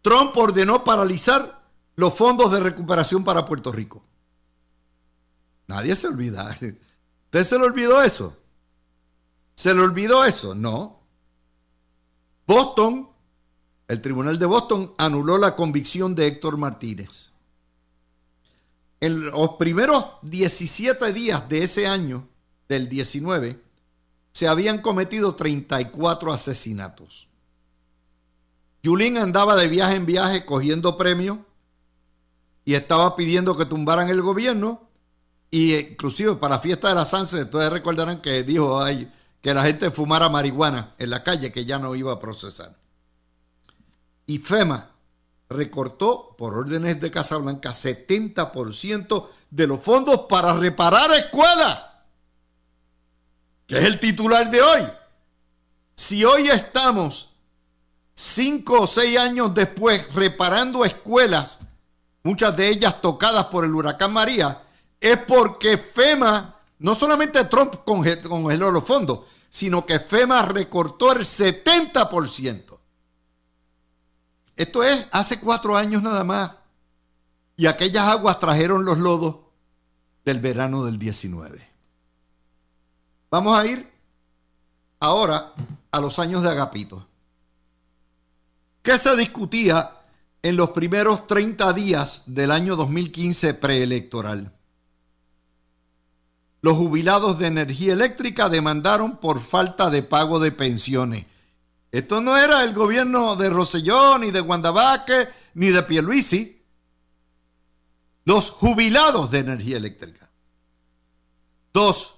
Trump 0.00 0.36
ordenó 0.36 0.82
paralizar 0.82 1.62
los 1.94 2.14
fondos 2.14 2.50
de 2.52 2.60
recuperación 2.60 3.22
para 3.22 3.46
Puerto 3.46 3.70
Rico. 3.70 4.04
Nadie 5.68 5.94
se 5.94 6.08
olvida. 6.08 6.48
¿Usted 7.24 7.44
se 7.44 7.58
le 7.58 7.64
olvidó 7.64 8.02
eso? 8.02 8.36
¿Se 9.54 9.74
le 9.74 9.80
olvidó 9.80 10.24
eso? 10.24 10.54
No. 10.54 11.00
Boston, 12.46 13.08
el 13.86 14.02
tribunal 14.02 14.38
de 14.38 14.46
Boston 14.46 14.94
anuló 14.98 15.38
la 15.38 15.54
convicción 15.54 16.14
de 16.14 16.26
Héctor 16.26 16.56
Martínez 16.56 17.31
en 19.02 19.24
los 19.32 19.54
primeros 19.54 20.04
17 20.22 21.12
días 21.12 21.48
de 21.48 21.64
ese 21.64 21.88
año, 21.88 22.28
del 22.68 22.88
19, 22.88 23.60
se 24.30 24.46
habían 24.46 24.80
cometido 24.80 25.34
34 25.34 26.32
asesinatos. 26.32 27.26
Yulín 28.80 29.18
andaba 29.18 29.56
de 29.56 29.66
viaje 29.66 29.96
en 29.96 30.06
viaje 30.06 30.46
cogiendo 30.46 30.96
premios 30.96 31.38
y 32.64 32.74
estaba 32.74 33.16
pidiendo 33.16 33.56
que 33.56 33.66
tumbaran 33.66 34.08
el 34.08 34.22
gobierno 34.22 34.86
y 35.50 35.74
inclusive 35.74 36.36
para 36.36 36.54
la 36.54 36.60
fiesta 36.60 36.88
de 36.88 36.94
la 36.94 37.04
Sanse, 37.04 37.42
ustedes 37.42 37.72
recordarán 37.72 38.22
que 38.22 38.44
dijo 38.44 38.80
ay, 38.80 39.10
que 39.40 39.52
la 39.52 39.64
gente 39.64 39.90
fumara 39.90 40.28
marihuana 40.28 40.94
en 40.96 41.10
la 41.10 41.24
calle 41.24 41.50
que 41.50 41.64
ya 41.64 41.80
no 41.80 41.96
iba 41.96 42.12
a 42.12 42.20
procesar. 42.20 42.72
Y 44.26 44.38
FEMA 44.38 44.91
recortó 45.52 46.34
por 46.36 46.54
órdenes 46.54 47.00
de 47.00 47.10
Casablanca 47.10 47.70
70% 47.70 49.28
de 49.50 49.66
los 49.66 49.80
fondos 49.80 50.22
para 50.28 50.54
reparar 50.54 51.12
escuelas, 51.12 51.82
que 53.66 53.78
es 53.78 53.84
el 53.84 54.00
titular 54.00 54.50
de 54.50 54.62
hoy. 54.62 54.82
Si 55.94 56.24
hoy 56.24 56.48
estamos 56.48 57.34
cinco 58.14 58.82
o 58.82 58.86
seis 58.86 59.18
años 59.18 59.54
después 59.54 60.12
reparando 60.14 60.84
escuelas, 60.84 61.60
muchas 62.22 62.56
de 62.56 62.68
ellas 62.68 63.00
tocadas 63.00 63.46
por 63.46 63.64
el 63.64 63.74
huracán 63.74 64.12
María, 64.12 64.62
es 65.00 65.18
porque 65.18 65.78
FEMA, 65.78 66.56
no 66.78 66.94
solamente 66.94 67.44
Trump 67.44 67.76
congeló 67.84 68.70
los 68.70 68.84
fondos, 68.84 69.20
sino 69.50 69.84
que 69.84 69.98
FEMA 69.98 70.42
recortó 70.42 71.12
el 71.12 71.18
70%. 71.18 72.78
Esto 74.56 74.84
es 74.84 75.06
hace 75.10 75.40
cuatro 75.40 75.76
años 75.76 76.02
nada 76.02 76.24
más. 76.24 76.52
Y 77.56 77.66
aquellas 77.66 78.08
aguas 78.08 78.38
trajeron 78.38 78.84
los 78.84 78.98
lodos 78.98 79.36
del 80.24 80.40
verano 80.40 80.84
del 80.84 80.98
19. 80.98 81.70
Vamos 83.30 83.58
a 83.58 83.66
ir 83.66 83.90
ahora 85.00 85.52
a 85.90 86.00
los 86.00 86.18
años 86.18 86.42
de 86.42 86.50
Agapito. 86.50 87.06
¿Qué 88.82 88.98
se 88.98 89.16
discutía 89.16 89.90
en 90.42 90.56
los 90.56 90.70
primeros 90.70 91.26
30 91.26 91.72
días 91.72 92.24
del 92.26 92.50
año 92.50 92.76
2015 92.76 93.54
preelectoral? 93.54 94.52
los 96.62 96.76
jubilados 96.76 97.38
de 97.40 97.48
energía 97.48 97.92
eléctrica 97.92 98.48
demandaron 98.48 99.16
por 99.16 99.40
falta 99.40 99.90
de 99.90 100.04
pago 100.04 100.38
de 100.38 100.52
pensiones. 100.52 101.26
Esto 101.92 102.22
no 102.22 102.38
era 102.38 102.64
el 102.64 102.72
gobierno 102.72 103.36
de 103.36 103.50
Rosellón, 103.50 104.22
ni 104.22 104.30
de 104.30 104.40
Guandabaque, 104.40 105.28
ni 105.54 105.68
de 105.68 105.82
Pierluisi. 105.82 106.64
Los 108.24 108.48
jubilados 108.48 109.30
de 109.30 109.40
energía 109.40 109.76
eléctrica. 109.76 110.30
Dos, 111.74 112.14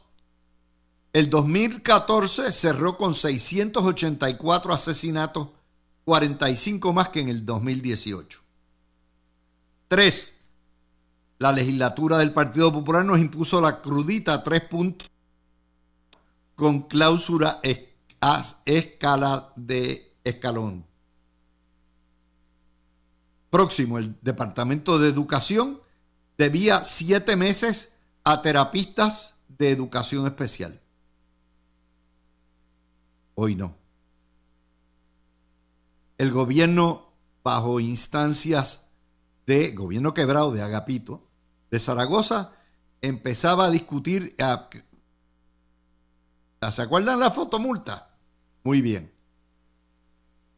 el 1.13 1.29
2014 1.29 2.53
cerró 2.53 2.97
con 2.97 3.15
684 3.15 4.73
asesinatos, 4.73 5.49
45 6.05 6.93
más 6.93 7.09
que 7.09 7.21
en 7.21 7.29
el 7.29 7.45
2018. 7.45 8.41
Tres, 9.89 10.37
la 11.39 11.51
legislatura 11.51 12.19
del 12.19 12.33
Partido 12.33 12.73
Popular 12.73 13.05
nos 13.05 13.19
impuso 13.19 13.61
la 13.61 13.81
crudita 13.81 14.45
tres 14.45 14.63
puntos 14.63 15.11
con 16.55 16.83
cláusula 16.83 17.59
escala 18.65 19.53
de 19.57 20.17
escalón. 20.25 20.87
Próximo, 23.51 23.99
el 23.99 24.17
Departamento 24.23 24.99
de 24.99 25.09
Educación 25.09 25.81
debía 26.37 26.83
siete 26.83 27.37
meses 27.37 27.95
a 28.25 28.43
terapistas 28.43 29.35
de 29.49 29.71
educación 29.71 30.27
especial. 30.27 30.81
Hoy 33.35 33.55
no. 33.55 33.77
El 36.19 36.31
gobierno, 36.31 37.13
bajo 37.43 37.79
instancias 37.81 38.87
de 39.47 39.73
gobierno 39.73 40.15
quebrado 40.15 40.53
de 40.53 40.63
Agapito, 40.63 41.29
de 41.71 41.79
Zaragoza, 41.79 42.53
empezaba 43.03 43.67
a 43.67 43.71
discutir. 43.71 44.35
¿Se 46.73 46.83
acuerdan 46.83 47.21
la 47.21 47.31
fotomulta? 47.31 48.14
Muy 48.65 48.81
bien. 48.81 49.13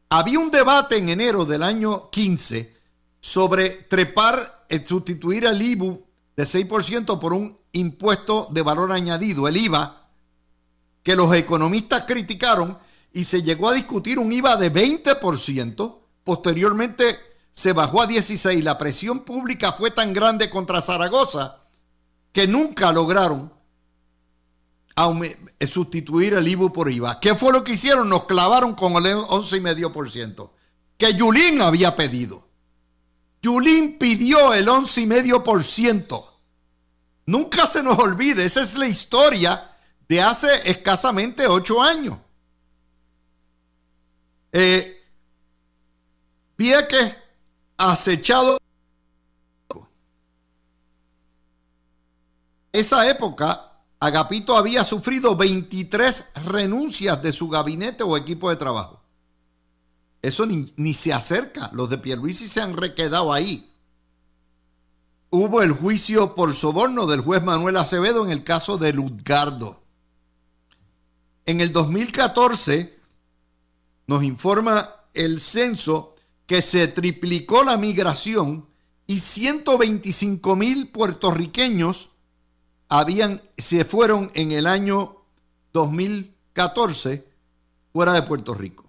Había 0.08 0.38
un 0.38 0.52
debate 0.52 0.96
en 0.96 1.08
enero 1.08 1.44
del 1.44 1.64
año 1.64 2.08
15 2.10 2.76
sobre 3.20 3.70
trepar, 3.70 4.64
eh, 4.68 4.84
sustituir 4.86 5.44
el 5.44 5.60
IBU 5.60 6.06
de 6.36 6.44
6% 6.44 7.18
por 7.18 7.32
un 7.32 7.58
impuesto 7.72 8.46
de 8.52 8.62
valor 8.62 8.92
añadido, 8.92 9.48
el 9.48 9.56
IVA, 9.56 10.08
que 11.02 11.16
los 11.16 11.34
economistas 11.34 12.04
criticaron 12.04 12.78
y 13.12 13.24
se 13.24 13.42
llegó 13.42 13.68
a 13.68 13.74
discutir 13.74 14.20
un 14.20 14.32
IVA 14.32 14.56
de 14.56 14.72
20%. 14.72 15.98
Posteriormente 16.22 17.18
se 17.50 17.72
bajó 17.72 18.02
a 18.02 18.06
16. 18.06 18.62
La 18.62 18.78
presión 18.78 19.20
pública 19.20 19.72
fue 19.72 19.90
tan 19.90 20.12
grande 20.12 20.48
contra 20.48 20.80
Zaragoza 20.80 21.64
que 22.30 22.46
nunca 22.46 22.92
lograron 22.92 23.52
sustituir 25.66 26.34
el 26.34 26.48
IBU 26.48 26.72
por 26.72 26.90
IVA. 26.90 27.20
¿Qué 27.20 27.34
fue 27.34 27.52
lo 27.52 27.62
que 27.62 27.72
hicieron? 27.72 28.08
Nos 28.08 28.24
clavaron 28.24 28.74
con 28.74 28.94
el 28.94 29.16
11,5% 29.16 30.50
que 30.96 31.12
Yulín 31.14 31.60
había 31.60 31.94
pedido. 31.94 32.46
Yulín 33.42 33.98
pidió 33.98 34.54
el 34.54 34.66
11,5%. 34.66 36.24
Nunca 37.26 37.66
se 37.66 37.82
nos 37.82 37.98
olvide, 37.98 38.44
esa 38.44 38.62
es 38.62 38.76
la 38.76 38.86
historia 38.86 39.76
de 40.08 40.22
hace 40.22 40.68
escasamente 40.70 41.46
ocho 41.46 41.82
años. 41.82 42.18
Eh, 44.52 44.92
que 46.56 47.14
acechado. 47.76 48.58
Esa 52.72 53.08
época, 53.08 53.65
Agapito 53.98 54.56
había 54.56 54.84
sufrido 54.84 55.36
23 55.36 56.32
renuncias 56.44 57.22
de 57.22 57.32
su 57.32 57.48
gabinete 57.48 58.04
o 58.04 58.16
equipo 58.16 58.50
de 58.50 58.56
trabajo. 58.56 59.00
Eso 60.20 60.44
ni, 60.44 60.94
se 60.94 61.12
acerca. 61.12 61.70
Los 61.72 61.88
de 61.88 61.98
Pierluisi 61.98 62.48
se 62.48 62.60
han 62.60 62.76
requedado 62.76 63.32
ahí. 63.32 63.72
Hubo 65.30 65.62
el 65.62 65.72
juicio 65.72 66.34
por 66.34 66.54
soborno 66.54 67.06
del 67.06 67.20
juez 67.20 67.42
Manuel 67.42 67.76
Acevedo 67.76 68.24
en 68.24 68.30
el 68.30 68.44
caso 68.44 68.76
de 68.76 68.92
Ludgardo. 68.92 69.82
En 71.46 71.60
el 71.60 71.72
2014 71.72 72.98
nos 74.08 74.24
informa 74.24 74.96
el 75.14 75.40
censo 75.40 76.14
que 76.46 76.60
se 76.60 76.88
triplicó 76.88 77.64
la 77.64 77.76
migración 77.76 78.66
y 79.06 79.20
125 79.20 80.56
mil 80.56 80.88
puertorriqueños 80.88 82.10
habían, 82.88 83.42
se 83.56 83.84
fueron 83.84 84.30
en 84.34 84.52
el 84.52 84.66
año 84.66 85.16
2014 85.72 87.26
fuera 87.92 88.12
de 88.12 88.22
Puerto 88.22 88.54
Rico. 88.54 88.84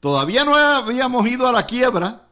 Todavía 0.00 0.44
no 0.44 0.54
habíamos 0.56 1.26
ido 1.26 1.46
a 1.46 1.52
la 1.52 1.66
quiebra, 1.66 2.28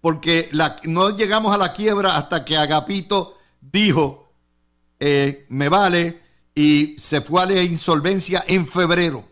porque 0.00 0.48
no 0.84 1.16
llegamos 1.16 1.54
a 1.54 1.58
la 1.58 1.72
quiebra 1.72 2.16
hasta 2.16 2.44
que 2.44 2.56
Agapito 2.56 3.36
dijo, 3.60 4.32
eh, 4.98 5.46
me 5.50 5.68
vale, 5.68 6.20
y 6.60 6.94
se 6.98 7.22
fue 7.22 7.42
a 7.42 7.46
la 7.46 7.62
insolvencia 7.62 8.44
en 8.46 8.66
febrero 8.66 9.24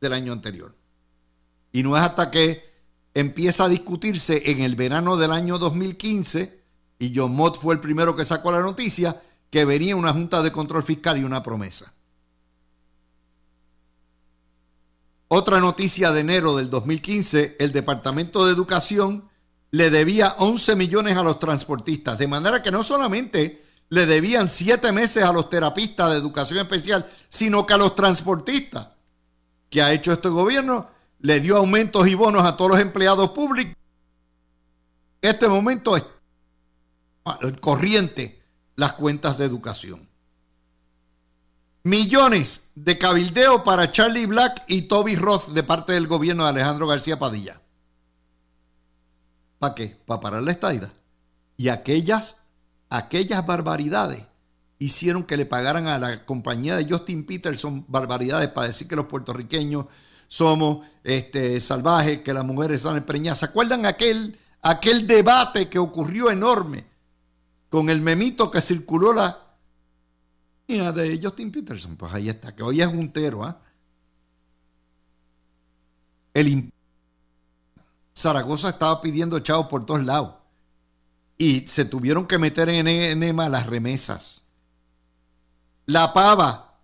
del 0.00 0.12
año 0.12 0.32
anterior. 0.32 0.76
Y 1.72 1.82
no 1.82 1.96
es 1.96 2.04
hasta 2.04 2.30
que 2.30 2.62
empieza 3.14 3.64
a 3.64 3.68
discutirse 3.68 4.52
en 4.52 4.60
el 4.60 4.76
verano 4.76 5.16
del 5.16 5.32
año 5.32 5.58
2015, 5.58 6.62
y 7.00 7.12
John 7.12 7.34
Mott 7.34 7.60
fue 7.60 7.74
el 7.74 7.80
primero 7.80 8.14
que 8.14 8.24
sacó 8.24 8.52
la 8.52 8.60
noticia, 8.60 9.20
que 9.50 9.64
venía 9.64 9.96
una 9.96 10.12
junta 10.12 10.40
de 10.40 10.52
control 10.52 10.84
fiscal 10.84 11.18
y 11.18 11.24
una 11.24 11.42
promesa. 11.42 11.92
Otra 15.26 15.58
noticia 15.58 16.12
de 16.12 16.20
enero 16.20 16.54
del 16.54 16.70
2015, 16.70 17.56
el 17.58 17.72
Departamento 17.72 18.46
de 18.46 18.52
Educación 18.52 19.28
le 19.72 19.90
debía 19.90 20.36
11 20.38 20.76
millones 20.76 21.16
a 21.16 21.24
los 21.24 21.40
transportistas, 21.40 22.18
de 22.18 22.28
manera 22.28 22.62
que 22.62 22.70
no 22.70 22.84
solamente 22.84 23.65
le 23.88 24.06
debían 24.06 24.48
7 24.48 24.92
meses 24.92 25.22
a 25.22 25.32
los 25.32 25.48
terapistas 25.48 26.10
de 26.10 26.18
educación 26.18 26.58
especial, 26.60 27.08
sino 27.28 27.66
que 27.66 27.74
a 27.74 27.78
los 27.78 27.94
transportistas 27.94 28.88
que 29.70 29.82
ha 29.82 29.92
hecho 29.92 30.12
este 30.12 30.28
gobierno 30.28 30.88
le 31.20 31.40
dio 31.40 31.56
aumentos 31.56 32.06
y 32.06 32.14
bonos 32.14 32.44
a 32.44 32.56
todos 32.56 32.72
los 32.72 32.80
empleados 32.80 33.30
públicos. 33.30 33.74
Este 35.22 35.48
momento 35.48 35.96
es 35.96 36.04
corriente 37.60 38.42
las 38.76 38.92
cuentas 38.92 39.38
de 39.38 39.44
educación. 39.44 40.08
Millones 41.82 42.70
de 42.74 42.98
cabildeo 42.98 43.62
para 43.62 43.90
Charlie 43.90 44.26
Black 44.26 44.64
y 44.66 44.82
Toby 44.82 45.14
Roth 45.16 45.48
de 45.48 45.62
parte 45.62 45.92
del 45.92 46.06
gobierno 46.06 46.44
de 46.44 46.50
Alejandro 46.50 46.86
García 46.86 47.18
Padilla. 47.18 47.60
¿Para 49.58 49.74
qué? 49.74 49.96
Para 50.04 50.20
parar 50.20 50.42
la 50.42 50.50
estaida. 50.50 50.92
Y 51.56 51.68
aquellas, 51.68 52.42
aquellas 52.88 53.44
barbaridades 53.44 54.24
hicieron 54.78 55.24
que 55.24 55.36
le 55.36 55.46
pagaran 55.46 55.86
a 55.86 55.98
la 55.98 56.24
compañía 56.24 56.76
de 56.76 56.88
Justin 56.88 57.24
Peterson 57.24 57.84
barbaridades 57.88 58.48
para 58.48 58.68
decir 58.68 58.86
que 58.86 58.96
los 58.96 59.06
puertorriqueños 59.06 59.86
somos 60.28 60.86
este, 61.04 61.60
salvajes, 61.60 62.22
que 62.22 62.32
las 62.32 62.44
mujeres 62.44 62.78
están 62.78 63.02
preñadas. 63.04 63.38
¿Se 63.38 63.46
acuerdan 63.46 63.86
aquel, 63.86 64.38
aquel 64.62 65.06
debate 65.06 65.68
que 65.68 65.78
ocurrió 65.78 66.30
enorme 66.30 66.86
con 67.68 67.88
el 67.90 68.00
memito 68.00 68.50
que 68.50 68.60
circuló 68.60 69.12
la 69.12 69.42
de 70.66 71.20
Justin 71.22 71.52
Peterson? 71.52 71.96
Pues 71.96 72.12
ahí 72.12 72.28
está, 72.28 72.54
que 72.54 72.62
hoy 72.62 72.80
es 72.80 72.88
juntero. 72.88 73.44
¿ah? 73.44 73.60
El 76.34 76.70
Zaragoza 78.14 78.70
estaba 78.70 79.00
pidiendo 79.00 79.38
chavos 79.40 79.66
por 79.66 79.86
todos 79.86 80.04
lados. 80.04 80.34
Y 81.38 81.66
se 81.66 81.84
tuvieron 81.84 82.26
que 82.26 82.38
meter 82.38 82.68
en 82.68 82.88
enema 82.88 83.48
las 83.48 83.66
remesas. 83.66 84.42
La 85.84 86.12
pava 86.12 86.80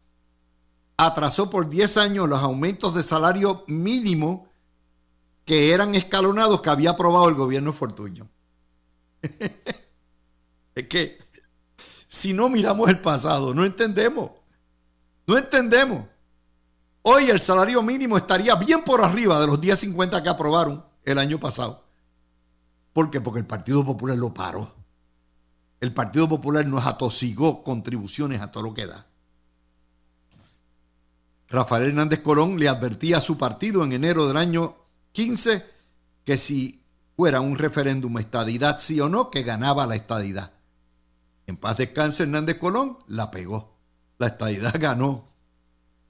atrasó 0.96 1.50
por 1.50 1.68
10 1.68 1.96
años 1.96 2.28
los 2.28 2.42
aumentos 2.42 2.94
de 2.94 3.02
salario 3.02 3.64
mínimo 3.66 4.48
que 5.44 5.72
eran 5.72 5.94
escalonados 5.94 6.60
que 6.60 6.70
había 6.70 6.90
aprobado 6.90 7.28
el 7.28 7.34
gobierno 7.34 7.72
Fortuño. 7.72 8.28
es 10.74 10.88
que 10.88 11.18
si 12.08 12.32
no 12.32 12.48
miramos 12.48 12.90
el 12.90 13.00
pasado, 13.00 13.54
no 13.54 13.64
entendemos. 13.64 14.32
No 15.26 15.38
entendemos. 15.38 16.04
Hoy 17.02 17.30
el 17.30 17.40
salario 17.40 17.82
mínimo 17.82 18.16
estaría 18.16 18.54
bien 18.54 18.84
por 18.84 19.02
arriba 19.02 19.40
de 19.40 19.46
los 19.46 19.60
10.50 19.60 20.22
que 20.22 20.28
aprobaron 20.28 20.84
el 21.04 21.18
año 21.18 21.40
pasado. 21.40 21.81
¿Por 22.92 23.10
qué? 23.10 23.20
Porque 23.20 23.40
el 23.40 23.46
Partido 23.46 23.84
Popular 23.84 24.16
lo 24.16 24.34
paró. 24.34 24.74
El 25.80 25.92
Partido 25.92 26.28
Popular 26.28 26.66
nos 26.66 26.86
atosigó 26.86 27.64
contribuciones 27.64 28.40
a 28.40 28.50
todo 28.50 28.62
lo 28.64 28.74
que 28.74 28.86
da. 28.86 29.06
Rafael 31.48 31.88
Hernández 31.88 32.20
Colón 32.20 32.58
le 32.58 32.68
advertía 32.68 33.18
a 33.18 33.20
su 33.20 33.36
partido 33.36 33.84
en 33.84 33.92
enero 33.92 34.26
del 34.26 34.36
año 34.36 34.74
15 35.12 35.64
que 36.24 36.36
si 36.38 36.82
fuera 37.16 37.40
un 37.40 37.58
referéndum 37.58 38.16
estadidad 38.18 38.78
sí 38.78 39.00
o 39.00 39.08
no, 39.08 39.30
que 39.30 39.42
ganaba 39.42 39.86
la 39.86 39.96
estadidad. 39.96 40.52
En 41.46 41.56
paz 41.56 41.76
descanse 41.76 42.22
Hernández 42.22 42.58
Colón, 42.58 42.98
la 43.06 43.30
pegó. 43.30 43.76
La 44.18 44.28
estadidad 44.28 44.74
ganó 44.80 45.24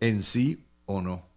en 0.00 0.22
sí 0.22 0.66
o 0.86 1.00
no. 1.00 1.31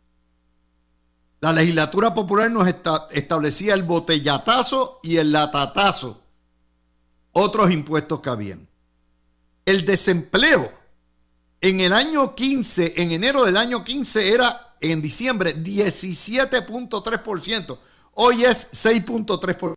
La 1.46 1.54
legislatura 1.54 2.12
popular 2.12 2.50
nos 2.50 2.68
establecía 3.12 3.76
el 3.76 3.84
botellatazo 3.84 5.00
y 5.04 5.18
el 5.18 5.32
latatazo, 5.32 6.20
otros 7.34 7.70
impuestos 7.70 8.20
que 8.20 8.32
habían. 8.32 8.68
El 9.64 9.86
desempleo 9.86 10.72
en 11.62 11.82
el 11.82 11.94
año 11.94 12.34
15, 12.34 13.00
en 13.00 13.12
enero 13.12 13.46
del 13.46 13.58
año 13.58 13.84
15 13.84 14.28
era 14.28 14.76
en 14.82 15.04
diciembre 15.04 15.56
17.3%. 15.56 17.78
Hoy 18.14 18.44
es 18.44 18.72
6.3%. 18.72 19.76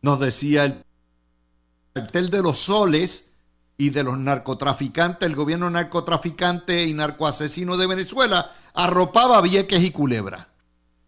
Nos 0.00 0.18
decía 0.18 0.64
el 0.64 0.82
cartel 1.92 2.30
de 2.30 2.40
los 2.40 2.56
soles 2.56 3.31
y 3.76 3.90
de 3.90 4.04
los 4.04 4.18
narcotraficantes, 4.18 5.28
el 5.28 5.34
gobierno 5.34 5.70
narcotraficante 5.70 6.84
y 6.86 6.94
narcoasesino 6.94 7.76
de 7.76 7.86
Venezuela 7.86 8.50
arropaba 8.74 9.40
Vieques 9.40 9.82
y 9.82 9.90
Culebra 9.90 10.48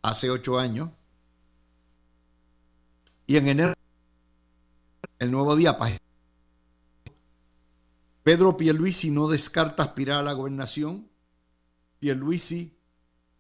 hace 0.02 0.30
ocho 0.30 0.58
años. 0.58 0.90
Y 3.26 3.36
en 3.36 3.48
enero, 3.48 3.74
el 5.18 5.30
nuevo 5.30 5.56
día, 5.56 5.78
Pedro 8.22 8.56
Pierluisi 8.56 9.10
no 9.10 9.28
descarta 9.28 9.82
aspirar 9.82 10.20
a 10.20 10.22
la 10.22 10.32
gobernación. 10.32 11.08
Pierluisi 11.98 12.76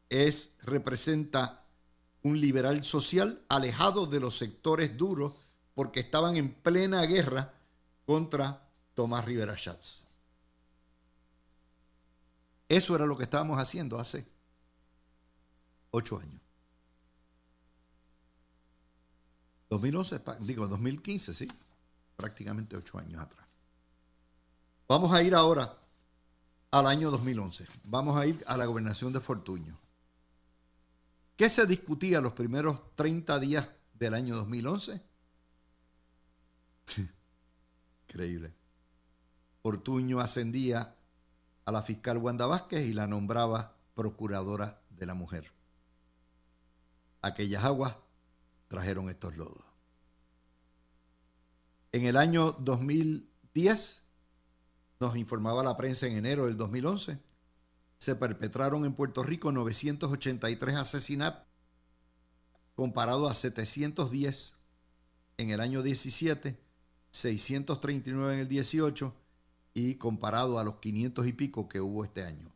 es, 0.08 0.56
representa 0.62 1.64
un 2.22 2.40
liberal 2.40 2.84
social 2.84 3.42
alejado 3.48 4.06
de 4.06 4.20
los 4.20 4.38
sectores 4.38 4.96
duros 4.96 5.34
porque 5.74 6.00
estaban 6.00 6.36
en 6.36 6.54
plena 6.54 7.02
guerra 7.02 7.52
contra 8.06 8.63
Tomás 8.94 9.24
Rivera 9.24 9.56
Schatz. 9.56 10.04
Eso 12.68 12.96
era 12.96 13.06
lo 13.06 13.16
que 13.16 13.24
estábamos 13.24 13.58
haciendo 13.58 13.98
hace 13.98 14.26
ocho 15.90 16.18
años. 16.18 16.40
2011, 19.70 20.20
digo 20.40 20.68
2015, 20.68 21.34
sí, 21.34 21.48
prácticamente 22.16 22.76
ocho 22.76 22.98
años 22.98 23.20
atrás. 23.20 23.46
Vamos 24.88 25.12
a 25.12 25.22
ir 25.22 25.34
ahora 25.34 25.76
al 26.70 26.86
año 26.86 27.10
2011. 27.10 27.66
Vamos 27.84 28.16
a 28.16 28.26
ir 28.26 28.42
a 28.46 28.56
la 28.56 28.66
gobernación 28.66 29.12
de 29.12 29.20
Fortuño. 29.20 29.78
¿Qué 31.36 31.48
se 31.48 31.66
discutía 31.66 32.20
los 32.20 32.32
primeros 32.32 32.94
30 32.94 33.40
días 33.40 33.68
del 33.92 34.14
año 34.14 34.36
2011? 34.36 35.00
Increíble. 38.08 38.63
Fortuño 39.64 40.20
ascendía 40.20 40.94
a 41.64 41.72
la 41.72 41.82
fiscal 41.82 42.18
Wanda 42.18 42.44
Vázquez 42.44 42.84
y 42.84 42.92
la 42.92 43.06
nombraba 43.06 43.78
procuradora 43.94 44.82
de 44.90 45.06
la 45.06 45.14
mujer. 45.14 45.52
Aquellas 47.22 47.64
aguas 47.64 47.96
trajeron 48.68 49.08
estos 49.08 49.38
lodos. 49.38 49.64
En 51.92 52.04
el 52.04 52.18
año 52.18 52.52
2010, 52.52 54.02
nos 55.00 55.16
informaba 55.16 55.62
la 55.62 55.78
prensa 55.78 56.08
en 56.08 56.18
enero 56.18 56.44
del 56.44 56.58
2011, 56.58 57.18
se 57.96 58.16
perpetraron 58.16 58.84
en 58.84 58.92
Puerto 58.92 59.22
Rico 59.22 59.50
983 59.50 60.76
asesinatos, 60.76 61.46
comparado 62.74 63.28
a 63.28 63.32
710 63.32 64.56
en 65.38 65.48
el 65.48 65.60
año 65.62 65.82
17, 65.82 66.60
639 67.10 68.34
en 68.34 68.40
el 68.40 68.48
18 68.48 69.23
y 69.74 69.96
comparado 69.96 70.58
a 70.58 70.64
los 70.64 70.76
500 70.76 71.26
y 71.26 71.32
pico 71.32 71.68
que 71.68 71.80
hubo 71.80 72.04
este 72.04 72.24
año. 72.24 72.50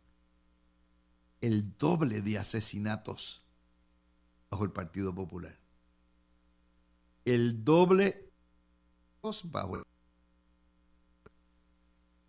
El 1.41 1.77
doble 1.77 2.23
de 2.23 2.39
asesinatos 2.39 3.43
bajo 4.51 4.64
el 4.64 4.73
Partido 4.73 5.14
Popular. 5.14 5.59
El 7.25 7.64
doble 7.64 8.31
bajo 9.45 9.77
el 9.77 9.83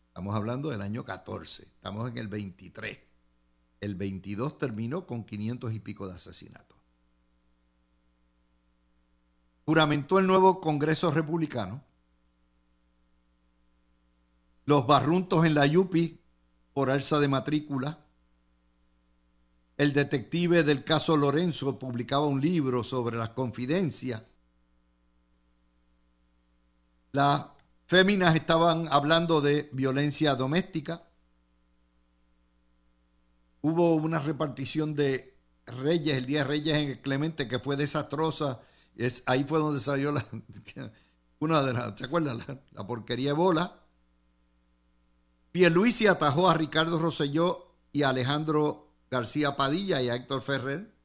Estamos 0.08 0.36
hablando 0.36 0.70
del 0.70 0.82
año 0.82 1.06
14, 1.06 1.64
estamos 1.64 2.10
en 2.10 2.18
el 2.18 2.28
23. 2.28 3.00
El 3.80 3.96
22 3.96 4.58
terminó 4.58 5.08
con 5.08 5.24
500 5.24 5.72
y 5.72 5.80
pico 5.80 6.10
de 6.10 6.16
asesinatos. 6.16 6.78
Juramentó 9.66 10.20
el 10.20 10.28
nuevo 10.28 10.60
Congreso 10.60 11.12
Republicano. 11.12 11.82
Los 14.70 14.86
barruntos 14.86 15.47
en 15.47 15.55
la 15.55 15.65
Yupi 15.65 16.22
por 16.74 16.91
alza 16.91 17.20
de 17.20 17.28
matrícula. 17.28 18.05
El 19.76 19.93
detective 19.93 20.61
del 20.61 20.84
caso 20.84 21.17
Lorenzo 21.17 21.80
publicaba 21.80 22.28
un 22.28 22.39
libro 22.39 22.84
sobre 22.84 23.17
las 23.17 23.30
confidencias. 23.30 24.22
La 27.13 27.51
Féminas 27.88 28.36
estaban 28.36 28.88
hablando 28.91 29.41
de 29.41 29.72
violencia 29.74 30.36
doméstica. 30.36 31.01
Hubo 33.61 33.95
una 33.95 34.20
repartición 34.20 34.93
de 34.93 35.36
Reyes, 35.65 36.15
el 36.15 36.28
Día 36.28 36.43
de 36.43 36.47
Reyes 36.47 36.78
en 36.78 37.01
Clemente, 37.01 37.47
que 37.47 37.57
fue 37.57 37.76
desastrosa. 37.76 38.61
Es, 38.95 39.24
ahí 39.26 39.43
fue 39.45 39.57
donde 39.57 39.80
salió 39.80 40.11
la, 40.11 40.24
una 41.39 41.63
de 41.63 41.74
las, 41.74 41.97
¿se 41.97 42.05
acuerdan? 42.05 42.38
La, 42.74 42.86
porquería 42.86 43.30
de 43.30 43.34
bola. 43.34 43.78
Pierluisi 45.52 46.08
atajó 46.08 46.50
a 46.50 46.54
Ricardo 46.54 47.00
Rosselló 47.00 47.76
y 47.91 48.04
a 48.04 48.10
Alejandro 48.10 48.93
García 49.10 49.56
Padilla 49.56 50.02
y 50.02 50.10
a 50.10 50.16
Héctor 50.16 50.41
Ferrer. 50.41 50.95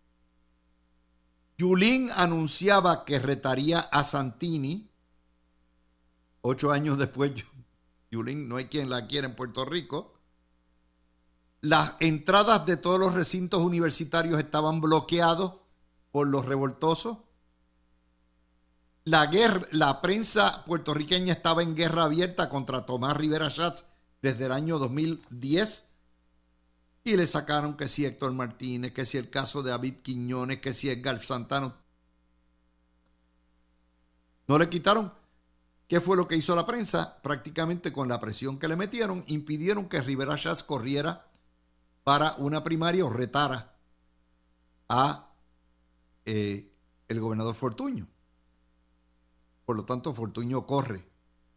Yulín 1.56 2.10
anunciaba 2.14 3.04
que 3.04 3.18
retaría 3.18 3.80
a 3.80 4.04
Santini 4.04 4.94
Ocho 6.46 6.72
años 6.72 6.98
después, 6.98 7.32
Yulín 8.10 8.48
no 8.50 8.58
hay 8.58 8.66
quien 8.66 8.90
la 8.90 9.06
quiera 9.06 9.26
en 9.26 9.34
Puerto 9.34 9.64
Rico. 9.64 10.20
Las 11.62 11.94
entradas 12.00 12.66
de 12.66 12.76
todos 12.76 13.00
los 13.00 13.14
recintos 13.14 13.62
universitarios 13.62 14.38
estaban 14.38 14.82
bloqueados 14.82 15.54
por 16.10 16.26
los 16.26 16.44
revoltosos. 16.44 17.16
La, 19.04 19.24
guerra, 19.26 19.66
la 19.70 20.02
prensa 20.02 20.66
puertorriqueña 20.66 21.32
estaba 21.32 21.62
en 21.62 21.74
guerra 21.74 22.04
abierta 22.04 22.50
contra 22.50 22.84
Tomás 22.84 23.16
Rivera 23.16 23.48
Schatz 23.48 23.86
desde 24.24 24.46
el 24.46 24.52
año 24.52 24.78
2010 24.78 25.84
y 27.04 27.14
le 27.14 27.26
sacaron 27.26 27.76
que 27.76 27.88
si 27.88 28.06
Héctor 28.06 28.32
Martínez, 28.32 28.94
que 28.94 29.04
si 29.04 29.18
el 29.18 29.28
caso 29.28 29.62
de 29.62 29.70
David 29.70 29.96
Quiñones, 30.02 30.62
que 30.62 30.72
si 30.72 30.88
Edgar 30.88 31.20
Santano. 31.20 31.74
No 34.48 34.58
le 34.58 34.70
quitaron 34.70 35.12
¿Qué 35.86 36.00
fue 36.00 36.16
lo 36.16 36.26
que 36.26 36.36
hizo 36.36 36.56
la 36.56 36.64
prensa? 36.64 37.20
Prácticamente 37.22 37.92
con 37.92 38.08
la 38.08 38.18
presión 38.18 38.58
que 38.58 38.66
le 38.66 38.76
metieron, 38.76 39.22
impidieron 39.26 39.90
que 39.90 40.00
Rivera 40.00 40.36
Chávez 40.36 40.62
corriera 40.62 41.30
para 42.02 42.32
una 42.38 42.64
primaria 42.64 43.04
o 43.04 43.10
retara 43.10 43.76
a 44.88 45.30
eh, 46.24 46.72
el 47.06 47.20
gobernador 47.20 47.54
Fortuño. 47.54 48.08
Por 49.66 49.76
lo 49.76 49.84
tanto, 49.84 50.14
Fortuño 50.14 50.64
corre 50.64 51.06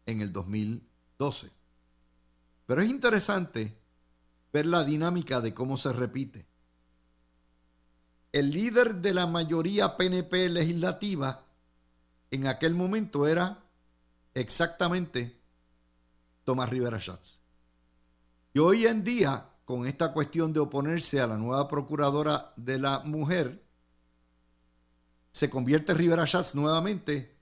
en 0.04 0.20
el 0.20 0.30
2012. 0.30 1.57
Pero 2.68 2.82
es 2.82 2.90
interesante 2.90 3.80
ver 4.52 4.66
la 4.66 4.84
dinámica 4.84 5.40
de 5.40 5.54
cómo 5.54 5.78
se 5.78 5.90
repite. 5.90 6.46
El 8.30 8.50
líder 8.50 8.96
de 8.96 9.14
la 9.14 9.26
mayoría 9.26 9.96
PNP 9.96 10.50
legislativa 10.50 11.46
en 12.30 12.46
aquel 12.46 12.74
momento 12.74 13.26
era 13.26 13.64
exactamente 14.34 15.40
Tomás 16.44 16.68
Rivera 16.68 17.00
Schatz. 17.00 17.40
Y 18.52 18.58
hoy 18.58 18.84
en 18.84 19.02
día, 19.02 19.48
con 19.64 19.86
esta 19.86 20.12
cuestión 20.12 20.52
de 20.52 20.60
oponerse 20.60 21.22
a 21.22 21.26
la 21.26 21.38
nueva 21.38 21.68
procuradora 21.68 22.52
de 22.56 22.78
la 22.78 22.98
mujer, 22.98 23.64
se 25.32 25.48
convierte 25.48 25.94
Rivera 25.94 26.26
Schatz 26.26 26.54
nuevamente 26.54 27.34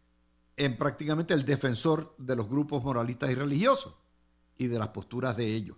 en 0.56 0.78
prácticamente 0.78 1.34
el 1.34 1.44
defensor 1.44 2.14
de 2.16 2.36
los 2.36 2.48
grupos 2.48 2.84
moralistas 2.84 3.28
y 3.32 3.34
religiosos 3.34 4.05
y 4.58 4.66
de 4.66 4.78
las 4.78 4.88
posturas 4.88 5.36
de 5.36 5.46
ellos. 5.46 5.76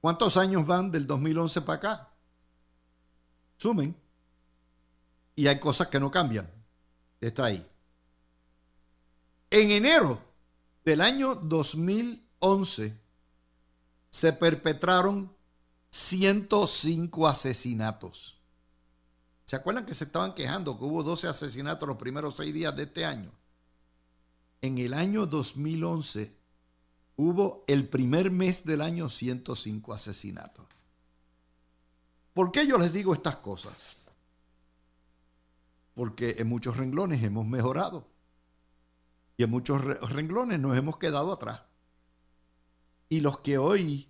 ¿Cuántos 0.00 0.36
años 0.36 0.66
van 0.66 0.90
del 0.90 1.06
2011 1.06 1.60
para 1.62 1.76
acá? 1.76 2.08
Sumen. 3.56 3.94
Y 5.36 5.46
hay 5.46 5.58
cosas 5.58 5.88
que 5.88 6.00
no 6.00 6.10
cambian. 6.10 6.50
Está 7.20 7.46
ahí. 7.46 7.66
En 9.50 9.70
enero 9.70 10.22
del 10.84 11.00
año 11.00 11.34
2011, 11.34 12.98
se 14.08 14.32
perpetraron 14.32 15.34
105 15.90 17.28
asesinatos. 17.28 18.38
¿Se 19.44 19.56
acuerdan 19.56 19.84
que 19.84 19.94
se 19.94 20.04
estaban 20.04 20.34
quejando 20.34 20.78
que 20.78 20.84
hubo 20.84 21.02
12 21.02 21.28
asesinatos 21.28 21.86
los 21.86 21.96
primeros 21.96 22.36
seis 22.36 22.54
días 22.54 22.74
de 22.76 22.84
este 22.84 23.04
año? 23.04 23.32
En 24.62 24.78
el 24.78 24.94
año 24.94 25.26
2011 25.26 26.39
hubo 27.20 27.64
el 27.66 27.86
primer 27.86 28.30
mes 28.30 28.64
del 28.64 28.80
año 28.80 29.10
105 29.10 29.92
asesinatos. 29.92 30.64
¿Por 32.32 32.50
qué 32.50 32.66
yo 32.66 32.78
les 32.78 32.92
digo 32.94 33.12
estas 33.12 33.36
cosas? 33.36 33.98
Porque 35.94 36.36
en 36.38 36.48
muchos 36.48 36.78
renglones 36.78 37.22
hemos 37.22 37.46
mejorado 37.46 38.08
y 39.36 39.42
en 39.42 39.50
muchos 39.50 39.82
renglones 39.82 40.58
nos 40.60 40.78
hemos 40.78 40.96
quedado 40.96 41.32
atrás. 41.32 41.60
Y 43.10 43.20
los 43.20 43.40
que 43.40 43.58
hoy 43.58 44.08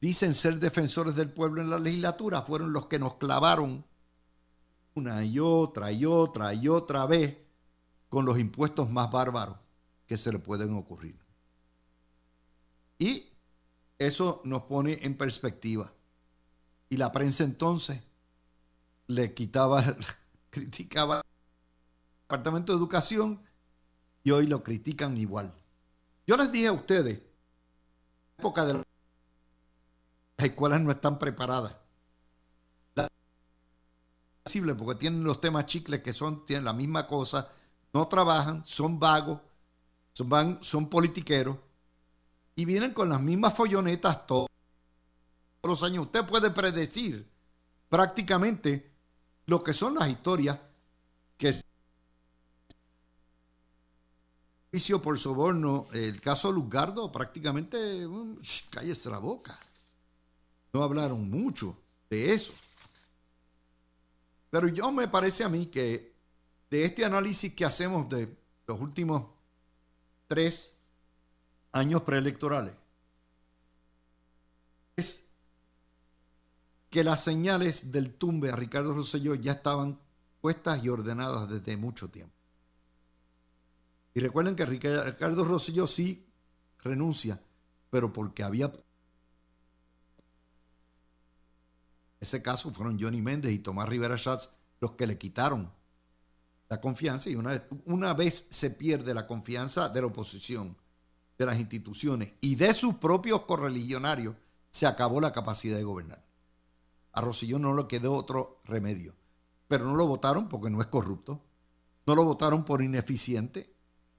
dicen 0.00 0.32
ser 0.32 0.58
defensores 0.58 1.14
del 1.14 1.30
pueblo 1.30 1.60
en 1.60 1.68
la 1.68 1.78
legislatura 1.78 2.42
fueron 2.42 2.72
los 2.72 2.86
que 2.86 2.98
nos 2.98 3.14
clavaron 3.14 3.84
una 4.94 5.22
y 5.22 5.38
otra 5.38 5.92
y 5.92 6.06
otra 6.06 6.54
y 6.54 6.68
otra 6.68 7.04
vez 7.04 7.36
con 8.08 8.24
los 8.24 8.38
impuestos 8.38 8.90
más 8.90 9.10
bárbaros 9.10 9.56
que 10.06 10.16
se 10.16 10.32
le 10.32 10.38
pueden 10.38 10.74
ocurrir. 10.74 11.21
Y 13.02 13.32
eso 13.98 14.42
nos 14.44 14.62
pone 14.62 15.00
en 15.02 15.16
perspectiva. 15.16 15.92
Y 16.88 16.98
la 16.98 17.10
prensa 17.10 17.42
entonces 17.42 18.00
le 19.08 19.34
quitaba, 19.34 19.82
criticaba 20.50 21.16
al 21.16 21.22
Departamento 22.28 22.70
de 22.70 22.78
Educación 22.78 23.42
y 24.22 24.30
hoy 24.30 24.46
lo 24.46 24.62
critican 24.62 25.16
igual. 25.16 25.52
Yo 26.28 26.36
les 26.36 26.52
dije 26.52 26.68
a 26.68 26.72
ustedes, 26.72 27.18
en 27.18 27.24
la 28.36 28.40
época 28.42 28.66
de 28.66 28.74
las 28.74 28.84
escuelas 30.38 30.80
no 30.80 30.92
están 30.92 31.18
preparadas. 31.18 31.74
Porque 34.78 35.00
tienen 35.00 35.24
los 35.24 35.40
temas 35.40 35.66
chicles 35.66 36.04
que 36.04 36.12
son, 36.12 36.44
tienen 36.46 36.64
la 36.64 36.72
misma 36.72 37.08
cosa, 37.08 37.48
no 37.92 38.06
trabajan, 38.06 38.64
son 38.64 39.00
vagos, 39.00 39.40
son, 40.12 40.28
van, 40.28 40.58
son 40.62 40.88
politiqueros 40.88 41.56
y 42.54 42.64
vienen 42.64 42.92
con 42.92 43.08
las 43.08 43.20
mismas 43.20 43.54
follonetas 43.54 44.26
todos 44.26 44.48
los 45.62 45.82
años. 45.82 46.06
Usted 46.06 46.24
puede 46.26 46.50
predecir 46.50 47.28
prácticamente 47.88 48.90
lo 49.46 49.62
que 49.62 49.72
son 49.72 49.94
las 49.94 50.08
historias 50.08 50.58
que 51.36 51.60
juicio 54.70 55.02
por 55.02 55.18
soborno, 55.18 55.86
el 55.92 56.18
caso 56.20 56.50
Luzgardo, 56.50 57.12
prácticamente, 57.12 58.06
um, 58.06 58.38
cállese 58.70 59.10
la 59.10 59.18
boca. 59.18 59.58
No 60.72 60.82
hablaron 60.82 61.28
mucho 61.28 61.76
de 62.08 62.32
eso. 62.32 62.54
Pero 64.48 64.68
yo 64.68 64.90
me 64.90 65.08
parece 65.08 65.44
a 65.44 65.50
mí 65.50 65.66
que 65.66 66.14
de 66.70 66.84
este 66.84 67.04
análisis 67.04 67.54
que 67.54 67.66
hacemos 67.66 68.08
de 68.08 68.34
los 68.66 68.80
últimos 68.80 69.24
tres 70.26 70.72
años 71.72 72.02
preelectorales, 72.02 72.74
es 74.96 75.24
que 76.90 77.02
las 77.02 77.24
señales 77.24 77.90
del 77.90 78.14
tumbe 78.14 78.50
a 78.50 78.56
Ricardo 78.56 78.94
Rosselló 78.94 79.34
ya 79.34 79.52
estaban 79.52 79.98
puestas 80.40 80.84
y 80.84 80.88
ordenadas 80.88 81.48
desde 81.48 81.76
mucho 81.76 82.10
tiempo. 82.10 82.34
Y 84.14 84.20
recuerden 84.20 84.54
que 84.54 84.66
Ricardo 84.66 85.44
Rosselló 85.44 85.86
sí 85.86 86.26
renuncia, 86.80 87.40
pero 87.90 88.12
porque 88.12 88.42
había... 88.42 88.70
Ese 92.20 92.42
caso 92.42 92.72
fueron 92.72 93.00
Johnny 93.00 93.22
Méndez 93.22 93.52
y 93.52 93.58
Tomás 93.58 93.88
Rivera 93.88 94.16
Schatz 94.16 94.50
los 94.80 94.92
que 94.92 95.06
le 95.06 95.16
quitaron 95.16 95.72
la 96.68 96.80
confianza 96.80 97.30
y 97.30 97.36
una 97.36 97.50
vez, 97.50 97.62
una 97.86 98.14
vez 98.14 98.46
se 98.50 98.70
pierde 98.70 99.14
la 99.14 99.26
confianza 99.26 99.88
de 99.88 100.00
la 100.00 100.06
oposición, 100.08 100.76
de 101.38 101.46
las 101.46 101.58
instituciones 101.58 102.34
y 102.40 102.54
de 102.54 102.72
sus 102.72 102.96
propios 102.96 103.42
correligionarios, 103.42 104.36
se 104.70 104.86
acabó 104.86 105.20
la 105.20 105.32
capacidad 105.32 105.76
de 105.76 105.84
gobernar. 105.84 106.24
A 107.12 107.20
Rosselló 107.20 107.58
no 107.58 107.74
le 107.74 107.86
quedó 107.86 108.14
otro 108.14 108.58
remedio, 108.64 109.14
pero 109.68 109.84
no 109.84 109.94
lo 109.94 110.06
votaron 110.06 110.48
porque 110.48 110.70
no 110.70 110.80
es 110.80 110.86
corrupto, 110.86 111.44
no 112.06 112.14
lo 112.14 112.24
votaron 112.24 112.64
por 112.64 112.82
ineficiente, 112.82 113.74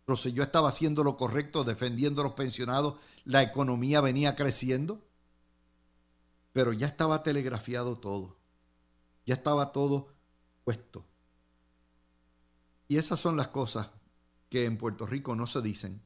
Rosselló 0.06 0.44
estaba 0.44 0.70
haciendo 0.70 1.04
lo 1.04 1.18
correcto, 1.18 1.64
defendiendo 1.64 2.22
a 2.22 2.26
los 2.26 2.34
pensionados, 2.34 2.96
la 3.24 3.42
economía 3.42 4.02
venía 4.02 4.36
creciendo, 4.36 5.02
pero 6.52 6.74
ya 6.74 6.88
estaba 6.88 7.24
telegrafiado 7.24 7.98
todo, 7.98 8.38
ya 9.26 9.36
estaba 9.36 9.72
todo 9.72 10.14
puesto. 10.64 11.06
Y 12.88 12.98
esas 12.98 13.20
son 13.20 13.38
las 13.38 13.48
cosas 13.48 13.90
que 14.50 14.66
en 14.66 14.78
Puerto 14.78 15.08
Rico 15.08 15.36
no 15.36 15.48
se 15.48 15.62
dicen 15.62 16.02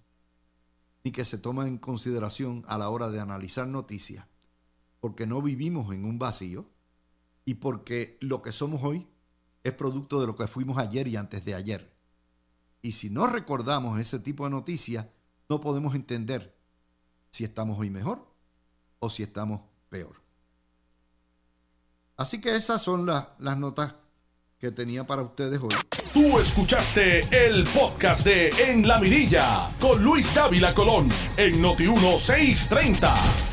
ni 1.07 1.13
que 1.13 1.23
se 1.23 1.37
toman 1.37 1.67
en 1.67 1.77
consideración 1.77 2.65
a 2.67 2.77
la 2.77 2.89
hora 2.89 3.09
de 3.09 3.21
analizar 3.21 3.65
noticias, 3.65 4.27
porque 4.99 5.25
no 5.25 5.41
vivimos 5.41 5.95
en 5.95 6.03
un 6.03 6.19
vacío 6.19 6.69
y 7.45 7.53
porque 7.53 8.17
lo 8.19 8.41
que 8.41 8.51
somos 8.51 8.83
hoy 8.83 9.07
es 9.63 9.71
producto 9.71 10.19
de 10.19 10.27
lo 10.27 10.35
que 10.35 10.49
fuimos 10.49 10.77
ayer 10.77 11.07
y 11.07 11.15
antes 11.15 11.45
de 11.45 11.55
ayer. 11.55 11.95
Y 12.81 12.91
si 12.91 13.09
no 13.09 13.25
recordamos 13.25 13.97
ese 14.01 14.19
tipo 14.19 14.43
de 14.43 14.49
noticias, 14.49 15.07
no 15.47 15.61
podemos 15.61 15.95
entender 15.95 16.59
si 17.31 17.45
estamos 17.45 17.79
hoy 17.79 17.89
mejor 17.89 18.27
o 18.99 19.09
si 19.09 19.23
estamos 19.23 19.61
peor. 19.87 20.21
Así 22.17 22.41
que 22.41 22.53
esas 22.57 22.81
son 22.81 23.05
las 23.05 23.57
notas 23.57 23.95
que 24.59 24.71
tenía 24.71 25.05
para 25.05 25.21
ustedes 25.21 25.59
hoy. 25.61 25.69
Tú 26.13 26.39
escuchaste 26.39 27.19
el 27.31 27.63
podcast 27.65 28.25
de 28.25 28.49
En 28.57 28.87
la 28.87 28.99
Mirilla 28.99 29.67
con 29.79 30.01
Luis 30.03 30.33
Dávila 30.33 30.73
Colón 30.73 31.09
en 31.37 31.61
Noti 31.61 31.83
1630. 31.83 33.46